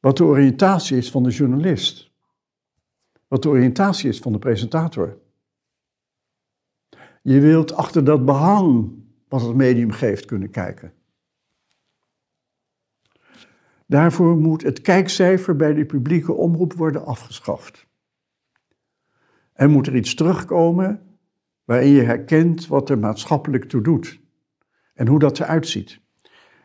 wat 0.00 0.16
de 0.16 0.24
oriëntatie 0.24 0.96
is 0.96 1.10
van 1.10 1.22
de 1.22 1.30
journalist. 1.30 2.12
Wat 3.28 3.42
de 3.42 3.48
oriëntatie 3.48 4.08
is 4.08 4.18
van 4.18 4.32
de 4.32 4.38
presentator. 4.38 5.18
Je 7.24 7.40
wilt 7.40 7.74
achter 7.74 8.04
dat 8.04 8.24
behang 8.24 8.92
wat 9.28 9.40
het 9.40 9.54
medium 9.54 9.90
geeft 9.90 10.24
kunnen 10.24 10.50
kijken. 10.50 10.92
Daarvoor 13.86 14.36
moet 14.36 14.62
het 14.62 14.80
kijkcijfer 14.80 15.56
bij 15.56 15.74
de 15.74 15.84
publieke 15.84 16.32
omroep 16.32 16.72
worden 16.72 17.06
afgeschaft. 17.06 17.86
Er 19.52 19.70
moet 19.70 19.86
er 19.86 19.96
iets 19.96 20.14
terugkomen 20.14 21.18
waarin 21.64 21.90
je 21.90 22.02
herkent 22.02 22.66
wat 22.66 22.90
er 22.90 22.98
maatschappelijk 22.98 23.64
toe 23.64 23.82
doet 23.82 24.20
en 24.94 25.06
hoe 25.06 25.18
dat 25.18 25.40
eruit 25.40 25.68
ziet. 25.68 26.00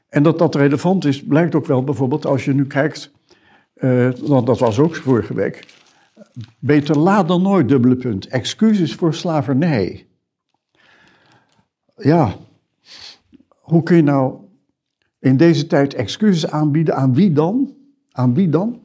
En 0.10 0.24
dat 0.24 0.38
dat 0.38 0.56
relevant 0.56 1.06
is, 1.06 1.24
blijkt 1.24 1.56
ook 1.56 1.66
wel 1.66 1.84
bijvoorbeeld 1.84 2.25
als 2.25 2.46
je 2.46 2.54
nu 2.54 2.68
kijkt 2.68 3.12
uh, 3.75 4.10
want 4.13 4.46
dat 4.46 4.60
was 4.60 4.80
ook 4.80 4.96
vorige 4.96 5.34
week. 5.34 5.68
Beter 6.60 6.98
laat 6.98 7.28
dan 7.28 7.42
nooit, 7.42 7.68
dubbele 7.68 7.96
punt. 7.96 8.28
Excuses 8.28 8.96
voor 8.96 9.13
slavernij. 9.13 10.09
Ja, 12.00 12.36
hoe 13.50 13.84
kun 13.84 13.96
je 13.96 14.01
nou 14.01 14.36
in 15.20 15.38
deze 15.38 15.68
tijd 15.68 15.94
excuses 15.94 16.51
aanbieden? 16.51 16.96
Aan 16.96 17.13
wie 17.13 17.32
dan? 17.32 17.75
Aan 18.12 18.34
wie 18.34 18.50
dan? 18.50 18.82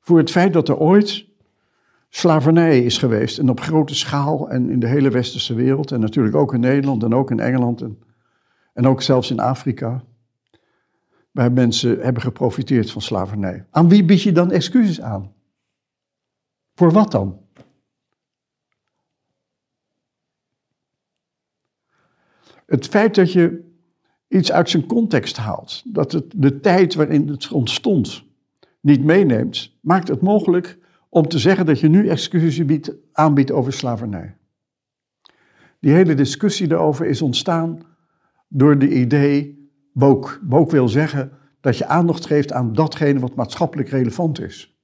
Voor 0.00 0.18
het 0.18 0.30
feit 0.30 0.52
dat 0.52 0.68
er 0.68 0.78
ooit 0.78 1.26
slavernij 2.08 2.84
is 2.84 2.98
geweest. 2.98 3.38
En 3.38 3.50
op 3.50 3.60
grote 3.60 3.94
schaal 3.94 4.50
en 4.50 4.70
in 4.70 4.80
de 4.80 4.86
hele 4.86 5.10
westerse 5.10 5.54
wereld. 5.54 5.92
En 5.92 6.00
natuurlijk 6.00 6.36
ook 6.36 6.54
in 6.54 6.60
Nederland 6.60 7.02
en 7.02 7.14
ook 7.14 7.30
in 7.30 7.40
Engeland. 7.40 7.80
En, 7.80 7.98
en 8.72 8.86
ook 8.86 9.02
zelfs 9.02 9.30
in 9.30 9.40
Afrika. 9.40 10.04
Waar 11.30 11.52
mensen 11.52 12.00
hebben 12.00 12.22
geprofiteerd 12.22 12.90
van 12.90 13.02
slavernij. 13.02 13.66
Aan 13.70 13.88
wie 13.88 14.04
bied 14.04 14.22
je 14.22 14.32
dan 14.32 14.50
excuses 14.50 15.00
aan? 15.00 15.32
Voor 16.74 16.92
wat 16.92 17.10
dan? 17.10 17.43
Het 22.66 22.86
feit 22.86 23.14
dat 23.14 23.32
je 23.32 23.72
iets 24.28 24.52
uit 24.52 24.70
zijn 24.70 24.86
context 24.86 25.36
haalt, 25.36 25.82
dat 25.84 26.12
het 26.12 26.24
de 26.36 26.60
tijd 26.60 26.94
waarin 26.94 27.28
het 27.28 27.52
ontstond 27.52 28.24
niet 28.80 29.04
meeneemt, 29.04 29.78
maakt 29.80 30.08
het 30.08 30.20
mogelijk 30.20 30.78
om 31.08 31.28
te 31.28 31.38
zeggen 31.38 31.66
dat 31.66 31.80
je 31.80 31.88
nu 31.88 32.08
excuses 32.08 32.80
aanbiedt 33.12 33.50
over 33.50 33.72
slavernij. 33.72 34.36
Die 35.80 35.92
hele 35.92 36.14
discussie 36.14 36.66
daarover 36.68 37.06
is 37.06 37.22
ontstaan 37.22 37.82
door 38.48 38.78
de 38.78 38.88
idee, 38.88 39.68
woke. 39.92 40.38
Woke 40.42 40.70
wil 40.70 40.88
zeggen 40.88 41.32
dat 41.60 41.78
je 41.78 41.86
aandacht 41.86 42.26
geeft 42.26 42.52
aan 42.52 42.72
datgene 42.72 43.18
wat 43.18 43.34
maatschappelijk 43.34 43.88
relevant 43.88 44.40
is. 44.40 44.78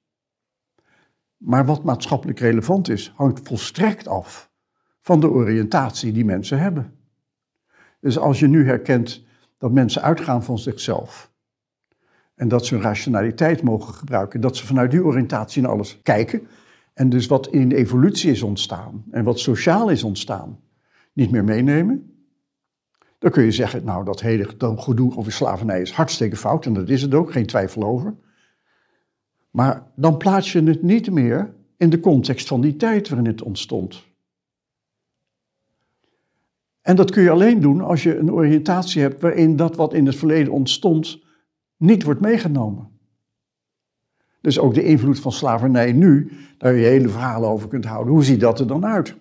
Maar 1.36 1.66
wat 1.66 1.84
maatschappelijk 1.84 2.38
relevant 2.38 2.88
is, 2.88 3.12
hangt 3.16 3.40
volstrekt 3.48 4.08
af 4.08 4.50
van 5.00 5.20
de 5.20 5.30
oriëntatie 5.30 6.12
die 6.12 6.24
mensen 6.24 6.58
hebben. 6.58 6.99
Dus 8.00 8.18
als 8.18 8.38
je 8.38 8.46
nu 8.46 8.66
herkent 8.66 9.24
dat 9.58 9.72
mensen 9.72 10.02
uitgaan 10.02 10.44
van 10.44 10.58
zichzelf 10.58 11.30
en 12.34 12.48
dat 12.48 12.66
ze 12.66 12.74
hun 12.74 12.82
rationaliteit 12.82 13.62
mogen 13.62 13.94
gebruiken, 13.94 14.40
dat 14.40 14.56
ze 14.56 14.66
vanuit 14.66 14.90
die 14.90 15.04
oriëntatie 15.04 15.62
naar 15.62 15.70
alles 15.70 16.00
kijken 16.02 16.46
en 16.94 17.08
dus 17.08 17.26
wat 17.26 17.48
in 17.48 17.72
evolutie 17.72 18.30
is 18.30 18.42
ontstaan 18.42 19.04
en 19.10 19.24
wat 19.24 19.38
sociaal 19.38 19.88
is 19.88 20.02
ontstaan, 20.02 20.60
niet 21.12 21.30
meer 21.30 21.44
meenemen, 21.44 22.10
dan 23.18 23.30
kun 23.30 23.44
je 23.44 23.52
zeggen, 23.52 23.84
nou 23.84 24.04
dat 24.04 24.20
hele 24.20 24.48
gedoe 24.58 25.16
over 25.16 25.32
slavernij 25.32 25.80
is 25.80 25.92
hartstikke 25.92 26.36
fout 26.36 26.66
en 26.66 26.72
dat 26.72 26.88
is 26.88 27.02
het 27.02 27.14
ook, 27.14 27.32
geen 27.32 27.46
twijfel 27.46 27.82
over. 27.82 28.14
Maar 29.50 29.86
dan 29.96 30.16
plaats 30.16 30.52
je 30.52 30.62
het 30.62 30.82
niet 30.82 31.10
meer 31.10 31.54
in 31.76 31.90
de 31.90 32.00
context 32.00 32.48
van 32.48 32.60
die 32.60 32.76
tijd 32.76 33.08
waarin 33.08 33.26
het 33.26 33.42
ontstond. 33.42 34.08
En 36.80 36.96
dat 36.96 37.10
kun 37.10 37.22
je 37.22 37.30
alleen 37.30 37.60
doen 37.60 37.80
als 37.80 38.02
je 38.02 38.16
een 38.16 38.32
oriëntatie 38.32 39.02
hebt 39.02 39.20
waarin 39.20 39.56
dat 39.56 39.76
wat 39.76 39.94
in 39.94 40.06
het 40.06 40.16
verleden 40.16 40.52
ontstond 40.52 41.22
niet 41.76 42.02
wordt 42.02 42.20
meegenomen. 42.20 42.90
Dus 44.40 44.58
ook 44.58 44.74
de 44.74 44.84
invloed 44.84 45.20
van 45.20 45.32
slavernij 45.32 45.92
nu, 45.92 46.32
daar 46.58 46.74
je 46.74 46.86
hele 46.86 47.08
verhalen 47.08 47.48
over 47.48 47.68
kunt 47.68 47.84
houden. 47.84 48.12
Hoe 48.12 48.24
ziet 48.24 48.40
dat 48.40 48.60
er 48.60 48.66
dan 48.66 48.86
uit? 48.86 49.14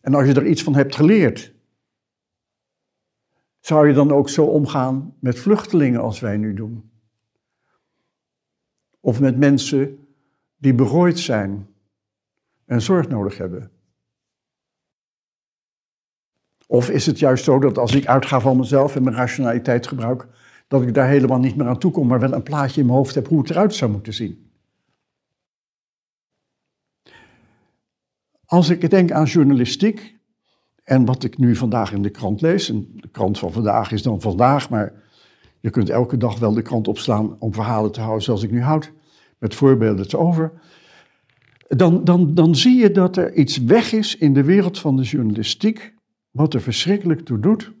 En 0.00 0.14
als 0.14 0.26
je 0.26 0.34
er 0.34 0.46
iets 0.46 0.62
van 0.62 0.74
hebt 0.74 0.94
geleerd, 0.94 1.52
zou 3.60 3.88
je 3.88 3.94
dan 3.94 4.12
ook 4.12 4.28
zo 4.28 4.44
omgaan 4.44 5.14
met 5.18 5.38
vluchtelingen 5.38 6.00
als 6.00 6.20
wij 6.20 6.36
nu 6.36 6.54
doen? 6.54 6.90
Of 9.00 9.20
met 9.20 9.38
mensen 9.38 10.08
die 10.56 10.74
berooid 10.74 11.18
zijn 11.18 11.66
en 12.64 12.82
zorg 12.82 13.08
nodig 13.08 13.38
hebben? 13.38 13.77
Of 16.70 16.90
is 16.90 17.06
het 17.06 17.18
juist 17.18 17.44
zo 17.44 17.58
dat 17.58 17.78
als 17.78 17.94
ik 17.94 18.06
uitga 18.06 18.40
van 18.40 18.56
mezelf 18.56 18.96
en 18.96 19.02
mijn 19.02 19.16
rationaliteit 19.16 19.86
gebruik, 19.86 20.26
dat 20.66 20.82
ik 20.82 20.94
daar 20.94 21.08
helemaal 21.08 21.38
niet 21.38 21.56
meer 21.56 21.66
aan 21.66 21.78
toe 21.78 21.90
kom, 21.90 22.06
maar 22.06 22.20
wel 22.20 22.32
een 22.32 22.42
plaatje 22.42 22.80
in 22.80 22.86
mijn 22.86 22.98
hoofd 22.98 23.14
heb 23.14 23.28
hoe 23.28 23.38
het 23.38 23.50
eruit 23.50 23.74
zou 23.74 23.90
moeten 23.90 24.14
zien? 24.14 24.50
Als 28.44 28.68
ik 28.68 28.90
denk 28.90 29.12
aan 29.12 29.24
journalistiek 29.24 30.16
en 30.84 31.04
wat 31.04 31.24
ik 31.24 31.38
nu 31.38 31.56
vandaag 31.56 31.92
in 31.92 32.02
de 32.02 32.10
krant 32.10 32.40
lees, 32.40 32.68
en 32.68 32.88
de 32.94 33.08
krant 33.08 33.38
van 33.38 33.52
vandaag 33.52 33.92
is 33.92 34.02
dan 34.02 34.20
vandaag, 34.20 34.70
maar 34.70 34.92
je 35.60 35.70
kunt 35.70 35.90
elke 35.90 36.16
dag 36.16 36.38
wel 36.38 36.52
de 36.52 36.62
krant 36.62 36.88
opslaan 36.88 37.36
om 37.38 37.54
verhalen 37.54 37.92
te 37.92 38.00
houden 38.00 38.22
zoals 38.22 38.42
ik 38.42 38.50
nu 38.50 38.62
houd, 38.62 38.92
met 39.38 39.54
voorbeelden 39.54 40.08
te 40.08 40.18
over. 40.18 40.52
Dan, 41.68 42.04
dan, 42.04 42.34
dan 42.34 42.56
zie 42.56 42.76
je 42.76 42.90
dat 42.90 43.16
er 43.16 43.34
iets 43.34 43.56
weg 43.56 43.92
is 43.92 44.16
in 44.16 44.32
de 44.32 44.44
wereld 44.44 44.78
van 44.78 44.96
de 44.96 45.02
journalistiek 45.02 45.96
wat 46.30 46.54
er 46.54 46.60
verschrikkelijk 46.60 47.20
toe 47.20 47.40
doet. 47.40 47.72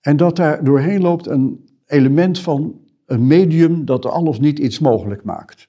En 0.00 0.16
dat 0.16 0.36
daar 0.36 0.64
doorheen 0.64 1.00
loopt 1.00 1.26
een 1.26 1.68
element 1.86 2.38
van 2.38 2.80
een 3.06 3.26
medium 3.26 3.84
dat 3.84 4.06
al 4.06 4.26
of 4.26 4.40
niet 4.40 4.58
iets 4.58 4.78
mogelijk 4.78 5.24
maakt. 5.24 5.68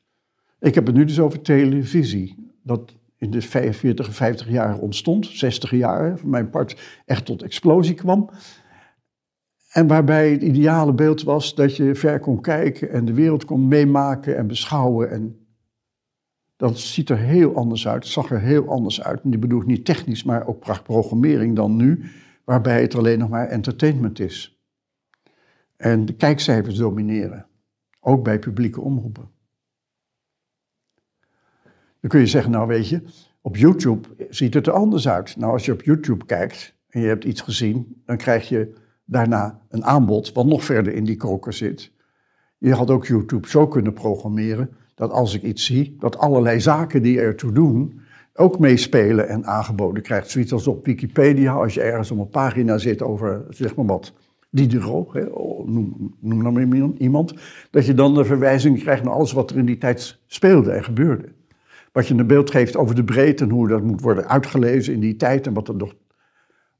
Ik 0.59 0.75
heb 0.75 0.85
het 0.85 0.95
nu 0.95 1.05
dus 1.05 1.19
over 1.19 1.41
televisie. 1.41 2.51
Dat 2.63 2.95
in 3.17 3.31
de 3.31 3.41
45 3.41 4.07
en 4.07 4.13
50 4.13 4.49
jaar 4.49 4.79
ontstond, 4.79 5.25
60 5.25 5.71
jaar 5.71 6.19
voor 6.19 6.29
mijn 6.29 6.49
part 6.49 7.01
echt 7.05 7.25
tot 7.25 7.43
explosie 7.43 7.93
kwam. 7.93 8.29
En 9.71 9.87
waarbij 9.87 10.31
het 10.31 10.41
ideale 10.41 10.93
beeld 10.93 11.23
was 11.23 11.55
dat 11.55 11.75
je 11.75 11.95
ver 11.95 12.19
kon 12.19 12.41
kijken 12.41 12.89
en 12.89 13.05
de 13.05 13.13
wereld 13.13 13.45
kon 13.45 13.67
meemaken 13.67 14.37
en 14.37 14.47
beschouwen. 14.47 15.11
En 15.11 15.40
dat 16.61 16.79
ziet 16.79 17.09
er 17.09 17.17
heel 17.17 17.55
anders 17.55 17.87
uit, 17.87 18.07
zag 18.07 18.31
er 18.31 18.39
heel 18.39 18.67
anders 18.69 19.01
uit. 19.03 19.21
En 19.21 19.29
die 19.29 19.39
bedoel 19.39 19.61
ik 19.61 19.67
niet 19.67 19.85
technisch, 19.85 20.23
maar 20.23 20.47
ook 20.47 20.83
programmering 20.83 21.55
dan 21.55 21.75
nu, 21.75 22.03
waarbij 22.43 22.81
het 22.81 22.95
alleen 22.95 23.19
nog 23.19 23.29
maar 23.29 23.47
entertainment 23.47 24.19
is. 24.19 24.61
En 25.75 26.05
de 26.05 26.13
kijkcijfers 26.13 26.75
domineren, 26.75 27.47
ook 27.99 28.23
bij 28.23 28.39
publieke 28.39 28.81
omroepen. 28.81 29.29
Dan 31.99 32.09
kun 32.09 32.19
je 32.19 32.27
zeggen, 32.27 32.51
nou 32.51 32.67
weet 32.67 32.89
je, 32.89 33.01
op 33.41 33.55
YouTube 33.55 34.07
ziet 34.29 34.53
het 34.53 34.67
er 34.67 34.73
anders 34.73 35.07
uit. 35.07 35.37
Nou, 35.37 35.51
als 35.51 35.65
je 35.65 35.73
op 35.73 35.81
YouTube 35.81 36.25
kijkt 36.25 36.75
en 36.89 37.01
je 37.01 37.07
hebt 37.07 37.23
iets 37.23 37.41
gezien, 37.41 38.01
dan 38.05 38.17
krijg 38.17 38.49
je 38.49 38.73
daarna 39.05 39.61
een 39.69 39.85
aanbod 39.85 40.33
wat 40.33 40.45
nog 40.45 40.63
verder 40.63 40.93
in 40.93 41.03
die 41.03 41.17
koker 41.17 41.53
zit. 41.53 41.91
Je 42.57 42.73
had 42.73 42.89
ook 42.89 43.05
YouTube 43.05 43.47
zo 43.47 43.67
kunnen 43.67 43.93
programmeren 43.93 44.75
dat 45.01 45.11
als 45.11 45.33
ik 45.33 45.41
iets 45.41 45.65
zie, 45.65 45.95
dat 45.99 46.17
allerlei 46.17 46.59
zaken 46.59 47.01
die 47.01 47.19
ertoe 47.19 47.51
doen, 47.51 48.01
ook 48.33 48.59
meespelen 48.59 49.27
en 49.27 49.45
aangeboden 49.45 50.03
krijgt. 50.03 50.29
Zoiets 50.29 50.53
als 50.53 50.67
op 50.67 50.85
Wikipedia, 50.85 51.53
als 51.53 51.73
je 51.73 51.81
ergens 51.81 52.11
op 52.11 52.19
een 52.19 52.29
pagina 52.29 52.77
zit 52.77 53.01
over, 53.01 53.45
zeg 53.49 53.75
maar 53.75 53.85
wat, 53.85 54.13
Diderot, 54.49 55.13
hè, 55.13 55.23
noem, 55.65 56.15
noem 56.19 56.43
dan 56.43 56.53
maar 56.53 56.91
iemand, 56.97 57.33
dat 57.71 57.85
je 57.85 57.93
dan 57.93 58.13
de 58.13 58.25
verwijzing 58.25 58.79
krijgt 58.79 59.03
naar 59.03 59.13
alles 59.13 59.31
wat 59.31 59.49
er 59.49 59.57
in 59.57 59.65
die 59.65 59.77
tijd 59.77 60.19
speelde 60.25 60.71
en 60.71 60.83
gebeurde. 60.83 61.31
Wat 61.91 62.07
je 62.07 62.13
een 62.13 62.27
beeld 62.27 62.51
geeft 62.51 62.77
over 62.77 62.95
de 62.95 63.03
breedte 63.03 63.43
en 63.43 63.49
hoe 63.49 63.67
dat 63.67 63.83
moet 63.83 64.01
worden 64.01 64.27
uitgelezen 64.27 64.93
in 64.93 64.99
die 64.99 65.15
tijd 65.15 65.47
en 65.47 65.53
wat 65.53 65.67
er 65.67 65.75
nog, 65.75 65.93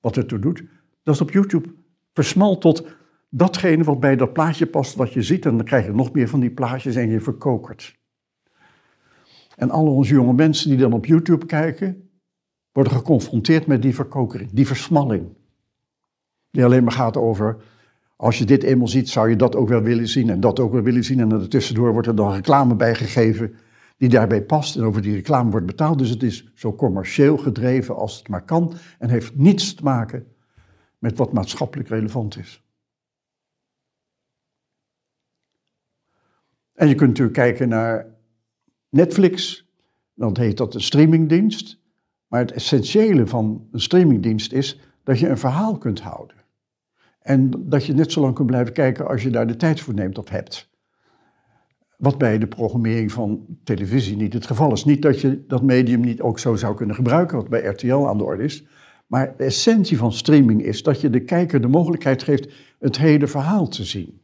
wat 0.01 0.17
ertoe 0.17 0.39
doet. 0.39 0.63
Dat 1.03 1.15
is 1.15 1.21
op 1.21 1.31
YouTube 1.31 1.69
versmalt 2.13 2.61
tot 2.61 2.87
datgene 3.29 3.83
wat 3.83 3.99
bij 3.99 4.15
dat 4.15 4.33
plaatje 4.33 4.65
past, 4.65 4.95
wat 4.95 5.13
je 5.13 5.21
ziet. 5.21 5.45
En 5.45 5.55
dan 5.55 5.65
krijg 5.65 5.85
je 5.85 5.91
nog 5.91 6.13
meer 6.13 6.27
van 6.27 6.39
die 6.39 6.51
plaatjes 6.51 6.95
en 6.95 7.09
je 7.09 7.19
verkokert. 7.19 7.99
En 9.61 9.69
alle 9.69 9.89
onze 9.89 10.13
jonge 10.13 10.33
mensen 10.33 10.69
die 10.69 10.77
dan 10.77 10.93
op 10.93 11.05
YouTube 11.05 11.45
kijken, 11.45 12.09
worden 12.71 12.93
geconfronteerd 12.93 13.67
met 13.67 13.81
die 13.81 13.95
verkokering, 13.95 14.51
die 14.51 14.67
versmalling. 14.67 15.27
Die 16.51 16.63
alleen 16.65 16.83
maar 16.83 16.93
gaat 16.93 17.17
over, 17.17 17.63
als 18.15 18.37
je 18.37 18.45
dit 18.45 18.63
eenmaal 18.63 18.87
ziet, 18.87 19.09
zou 19.09 19.29
je 19.29 19.35
dat 19.35 19.55
ook 19.55 19.67
wel 19.67 19.81
willen 19.81 20.07
zien 20.07 20.29
en 20.29 20.39
dat 20.39 20.59
ook 20.59 20.71
wel 20.71 20.81
willen 20.81 21.03
zien. 21.03 21.19
En 21.19 21.49
tussendoor 21.49 21.91
wordt 21.91 22.07
er 22.07 22.15
dan 22.15 22.33
reclame 22.33 22.75
bijgegeven 22.75 23.55
die 23.97 24.09
daarbij 24.09 24.43
past. 24.43 24.75
En 24.75 24.83
over 24.83 25.01
die 25.01 25.15
reclame 25.15 25.51
wordt 25.51 25.65
betaald. 25.65 25.97
Dus 25.97 26.09
het 26.09 26.23
is 26.23 26.51
zo 26.55 26.75
commercieel 26.75 27.37
gedreven 27.37 27.95
als 27.95 28.17
het 28.17 28.27
maar 28.27 28.45
kan. 28.45 28.73
En 28.99 29.09
heeft 29.09 29.35
niets 29.35 29.73
te 29.73 29.83
maken 29.83 30.27
met 30.97 31.17
wat 31.17 31.33
maatschappelijk 31.33 31.89
relevant 31.89 32.37
is. 32.37 32.63
En 36.73 36.87
je 36.87 36.95
kunt 36.95 37.09
natuurlijk 37.09 37.37
kijken 37.37 37.69
naar 37.69 38.10
Netflix, 38.91 39.65
dan 40.13 40.37
heet 40.39 40.57
dat 40.57 40.73
een 40.73 40.81
streamingdienst. 40.81 41.79
Maar 42.27 42.39
het 42.39 42.51
essentiële 42.51 43.27
van 43.27 43.67
een 43.71 43.81
streamingdienst 43.81 44.53
is 44.53 44.79
dat 45.03 45.19
je 45.19 45.29
een 45.29 45.37
verhaal 45.37 45.77
kunt 45.77 46.01
houden. 46.01 46.35
En 47.21 47.51
dat 47.69 47.85
je 47.85 47.93
net 47.93 48.11
zo 48.11 48.21
lang 48.21 48.35
kunt 48.35 48.47
blijven 48.47 48.73
kijken 48.73 49.07
als 49.07 49.23
je 49.23 49.29
daar 49.29 49.47
de 49.47 49.55
tijd 49.55 49.79
voor 49.79 49.93
neemt 49.93 50.17
of 50.17 50.29
hebt. 50.29 50.69
Wat 51.97 52.17
bij 52.17 52.37
de 52.37 52.47
programmering 52.47 53.11
van 53.11 53.45
televisie 53.63 54.15
niet 54.15 54.33
het 54.33 54.45
geval 54.45 54.71
is. 54.71 54.85
Niet 54.85 55.01
dat 55.01 55.21
je 55.21 55.45
dat 55.47 55.61
medium 55.61 56.01
niet 56.01 56.21
ook 56.21 56.39
zo 56.39 56.55
zou 56.55 56.75
kunnen 56.75 56.95
gebruiken, 56.95 57.37
wat 57.37 57.49
bij 57.49 57.65
RTL 57.65 58.07
aan 58.07 58.17
de 58.17 58.23
orde 58.23 58.43
is. 58.43 58.65
Maar 59.07 59.37
de 59.37 59.43
essentie 59.43 59.97
van 59.97 60.11
streaming 60.11 60.63
is 60.63 60.83
dat 60.83 61.01
je 61.01 61.09
de 61.09 61.23
kijker 61.23 61.61
de 61.61 61.67
mogelijkheid 61.67 62.23
geeft 62.23 62.53
het 62.79 62.97
hele 62.97 63.27
verhaal 63.27 63.67
te 63.67 63.83
zien. 63.83 64.21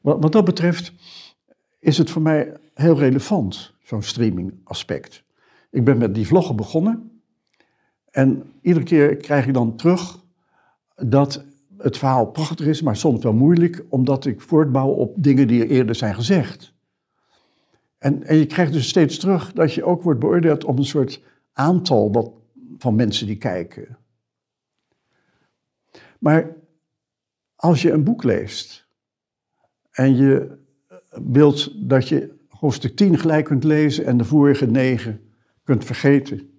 Wat, 0.00 0.22
wat 0.22 0.32
dat 0.32 0.44
betreft 0.44 0.92
is 1.86 1.98
het 1.98 2.10
voor 2.10 2.22
mij 2.22 2.56
heel 2.74 2.98
relevant, 2.98 3.74
zo'n 3.82 4.02
streaming 4.02 4.54
aspect. 4.64 5.22
Ik 5.70 5.84
ben 5.84 5.98
met 5.98 6.14
die 6.14 6.26
vloggen 6.26 6.56
begonnen 6.56 7.20
en 8.10 8.52
iedere 8.60 8.84
keer 8.84 9.16
krijg 9.16 9.46
ik 9.46 9.54
dan 9.54 9.76
terug 9.76 10.24
dat 10.94 11.44
het 11.78 11.98
verhaal 11.98 12.26
prachtig 12.26 12.66
is, 12.66 12.82
maar 12.82 12.96
soms 12.96 13.22
wel 13.22 13.32
moeilijk, 13.32 13.84
omdat 13.88 14.26
ik 14.26 14.40
voortbouw 14.40 14.88
op 14.88 15.14
dingen 15.18 15.48
die 15.48 15.62
er 15.62 15.70
eerder 15.70 15.94
zijn 15.94 16.14
gezegd. 16.14 16.74
En, 17.98 18.22
en 18.22 18.36
je 18.36 18.46
krijgt 18.46 18.72
dus 18.72 18.88
steeds 18.88 19.18
terug 19.18 19.52
dat 19.52 19.72
je 19.72 19.84
ook 19.84 20.02
wordt 20.02 20.20
beoordeeld 20.20 20.64
op 20.64 20.78
een 20.78 20.84
soort 20.84 21.22
aantal 21.52 22.12
wat, 22.12 22.30
van 22.78 22.94
mensen 22.94 23.26
die 23.26 23.36
kijken. 23.36 23.98
Maar 26.18 26.56
als 27.54 27.82
je 27.82 27.92
een 27.92 28.04
boek 28.04 28.22
leest 28.22 28.88
en 29.90 30.16
je 30.16 30.64
wilt 31.10 31.88
dat 31.88 32.08
je 32.08 32.34
hoofdstuk 32.48 32.96
10 32.96 33.18
gelijk 33.18 33.44
kunt 33.44 33.64
lezen 33.64 34.04
en 34.04 34.16
de 34.16 34.24
vorige 34.24 34.66
negen 34.66 35.20
kunt 35.64 35.84
vergeten. 35.84 36.50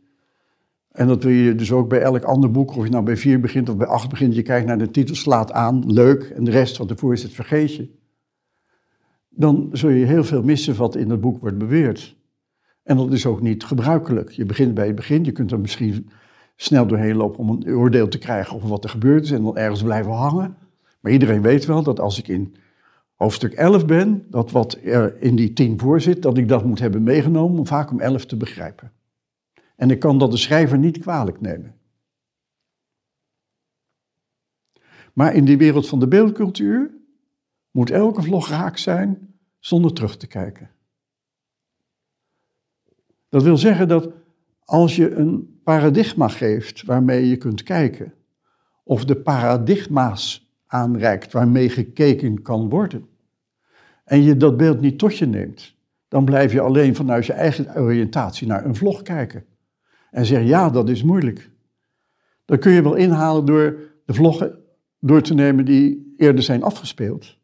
En 0.92 1.08
dat 1.08 1.24
wil 1.24 1.32
je 1.32 1.56
dus 1.56 1.72
ook 1.72 1.90
bij 1.90 2.02
elk 2.02 2.24
ander 2.24 2.52
boek, 2.52 2.76
of 2.76 2.84
je 2.84 2.90
nou 2.90 3.04
bij 3.04 3.18
4 3.18 3.40
begint 3.40 3.70
of 3.70 3.78
bij 3.78 3.88
8 3.88 4.10
begint, 4.10 4.36
je 4.36 4.42
kijkt 4.42 4.68
naar 4.68 4.78
de 4.78 4.92
titel, 4.92 5.16
slaat 5.16 5.52
aan, 5.52 5.94
leuk, 5.94 6.24
en 6.24 6.44
de 6.44 6.52
rest 6.52 6.78
wat 6.78 6.90
ervoor 6.90 7.18
zit 7.18 7.34
vergeet 7.34 7.76
je. 7.76 7.90
Dan 9.30 9.70
zul 9.72 9.90
je 9.90 10.06
heel 10.06 10.24
veel 10.24 10.44
missen 10.44 10.76
wat 10.76 10.96
in 10.96 11.10
het 11.10 11.22
boek 11.22 11.40
wordt 11.40 11.58
beweerd. 11.58 12.16
En 12.84 12.98
dat 12.98 13.14
is 13.14 13.26
ook 13.26 13.42
niet 13.42 13.64
gebruikelijk. 13.64 14.32
Je 14.32 14.46
begint 14.46 14.74
bij 14.74 14.86
het 14.88 14.96
begin, 14.96 15.24
je 15.24 15.32
kunt 15.32 15.52
er 15.52 15.60
misschien 15.60 16.10
snel 16.56 16.88
doorheen 16.88 17.16
lopen 17.16 17.40
om 17.40 17.50
een 17.50 17.76
oordeel 17.76 18.08
te 18.08 18.18
krijgen 18.18 18.56
over 18.56 18.70
wat 18.70 18.84
er 18.84 18.90
gebeurd 18.90 19.24
is 19.24 19.32
en 19.32 19.44
dan 19.44 19.58
ergens 19.58 19.84
blijven 19.84 20.12
hangen. 20.12 20.58
Maar 21.00 21.12
iedereen 21.12 21.42
weet 21.42 21.66
wel 21.66 21.84
dat 21.84 22.00
als 22.00 22.18
ik 22.18 22.28
in 22.28 22.56
hoofdstuk 23.18 23.54
11 23.54 23.86
ben, 23.86 24.26
dat 24.30 24.52
wat 24.52 24.78
er 24.84 25.22
in 25.22 25.36
die 25.36 25.54
10 25.54 25.80
voor 25.80 26.02
zit, 26.02 26.22
dat 26.22 26.38
ik 26.38 26.48
dat 26.48 26.66
moet 26.66 26.80
hebben 26.80 27.04
meegenomen 27.04 27.60
om 27.60 27.68
vaak 27.68 27.92
om 27.92 28.00
11 28.00 28.26
te 28.26 28.38
begrijpen. 28.38 28.92
En 29.76 29.92
ik 29.92 30.00
kan 30.00 30.18
dat 30.18 30.32
de 30.32 30.38
schrijver 30.38 30.78
niet 30.78 30.98
kwalijk 30.98 31.42
nemen. 31.42 31.76
Maar 35.14 35.34
in 35.34 35.46
die 35.46 35.58
wereld 35.58 35.88
van 35.88 36.00
de 36.00 36.08
beeldcultuur 36.08 36.92
moet 37.72 37.90
elke 37.90 38.22
vlog 38.22 38.50
raak 38.50 38.78
zijn 38.78 39.36
zonder 39.60 39.94
terug 39.94 40.18
te 40.18 40.28
kijken. 40.28 40.70
Dat 43.30 43.44
wil 43.44 43.58
zeggen 43.58 43.88
dat 43.88 44.12
als 44.64 44.96
je 44.96 45.16
een 45.16 45.60
paradigma 45.64 46.28
geeft 46.28 46.84
waarmee 46.84 47.28
je 47.28 47.38
kunt 47.38 47.64
kijken, 47.64 48.14
of 48.84 49.06
de 49.06 49.16
paradigma's 49.16 50.47
aanreikt 50.68 51.32
waarmee 51.32 51.70
gekeken 51.70 52.42
kan 52.42 52.70
worden, 52.70 53.08
en 54.04 54.24
je 54.24 54.38
dat 54.38 54.58
beeld 54.58 54.82
niet 54.82 54.98
tot 55.00 55.18
je 55.18 55.26
neemt, 55.26 55.76
dan 56.08 56.26
blijf 56.26 56.54
je 56.54 56.62
alleen 56.62 56.96
vanuit 56.96 57.26
je 57.26 57.34
eigen 57.34 57.76
oriëntatie 57.76 58.48
naar 58.48 58.66
een 58.66 58.76
vlog 58.76 59.02
kijken. 59.02 59.46
En 60.12 60.26
zeg 60.26 60.44
ja, 60.44 60.70
dat 60.70 60.90
is 60.90 61.04
moeilijk. 61.04 61.50
Dan 62.46 62.60
kun 62.60 62.72
je 62.72 62.82
wel 62.82 62.96
inhalen 62.96 63.46
door 63.46 63.78
de 64.06 64.14
vloggen 64.14 64.58
door 65.00 65.22
te 65.22 65.34
nemen 65.34 65.66
die 65.66 66.14
eerder 66.18 66.44
zijn 66.44 66.64
afgespeeld. 66.64 67.38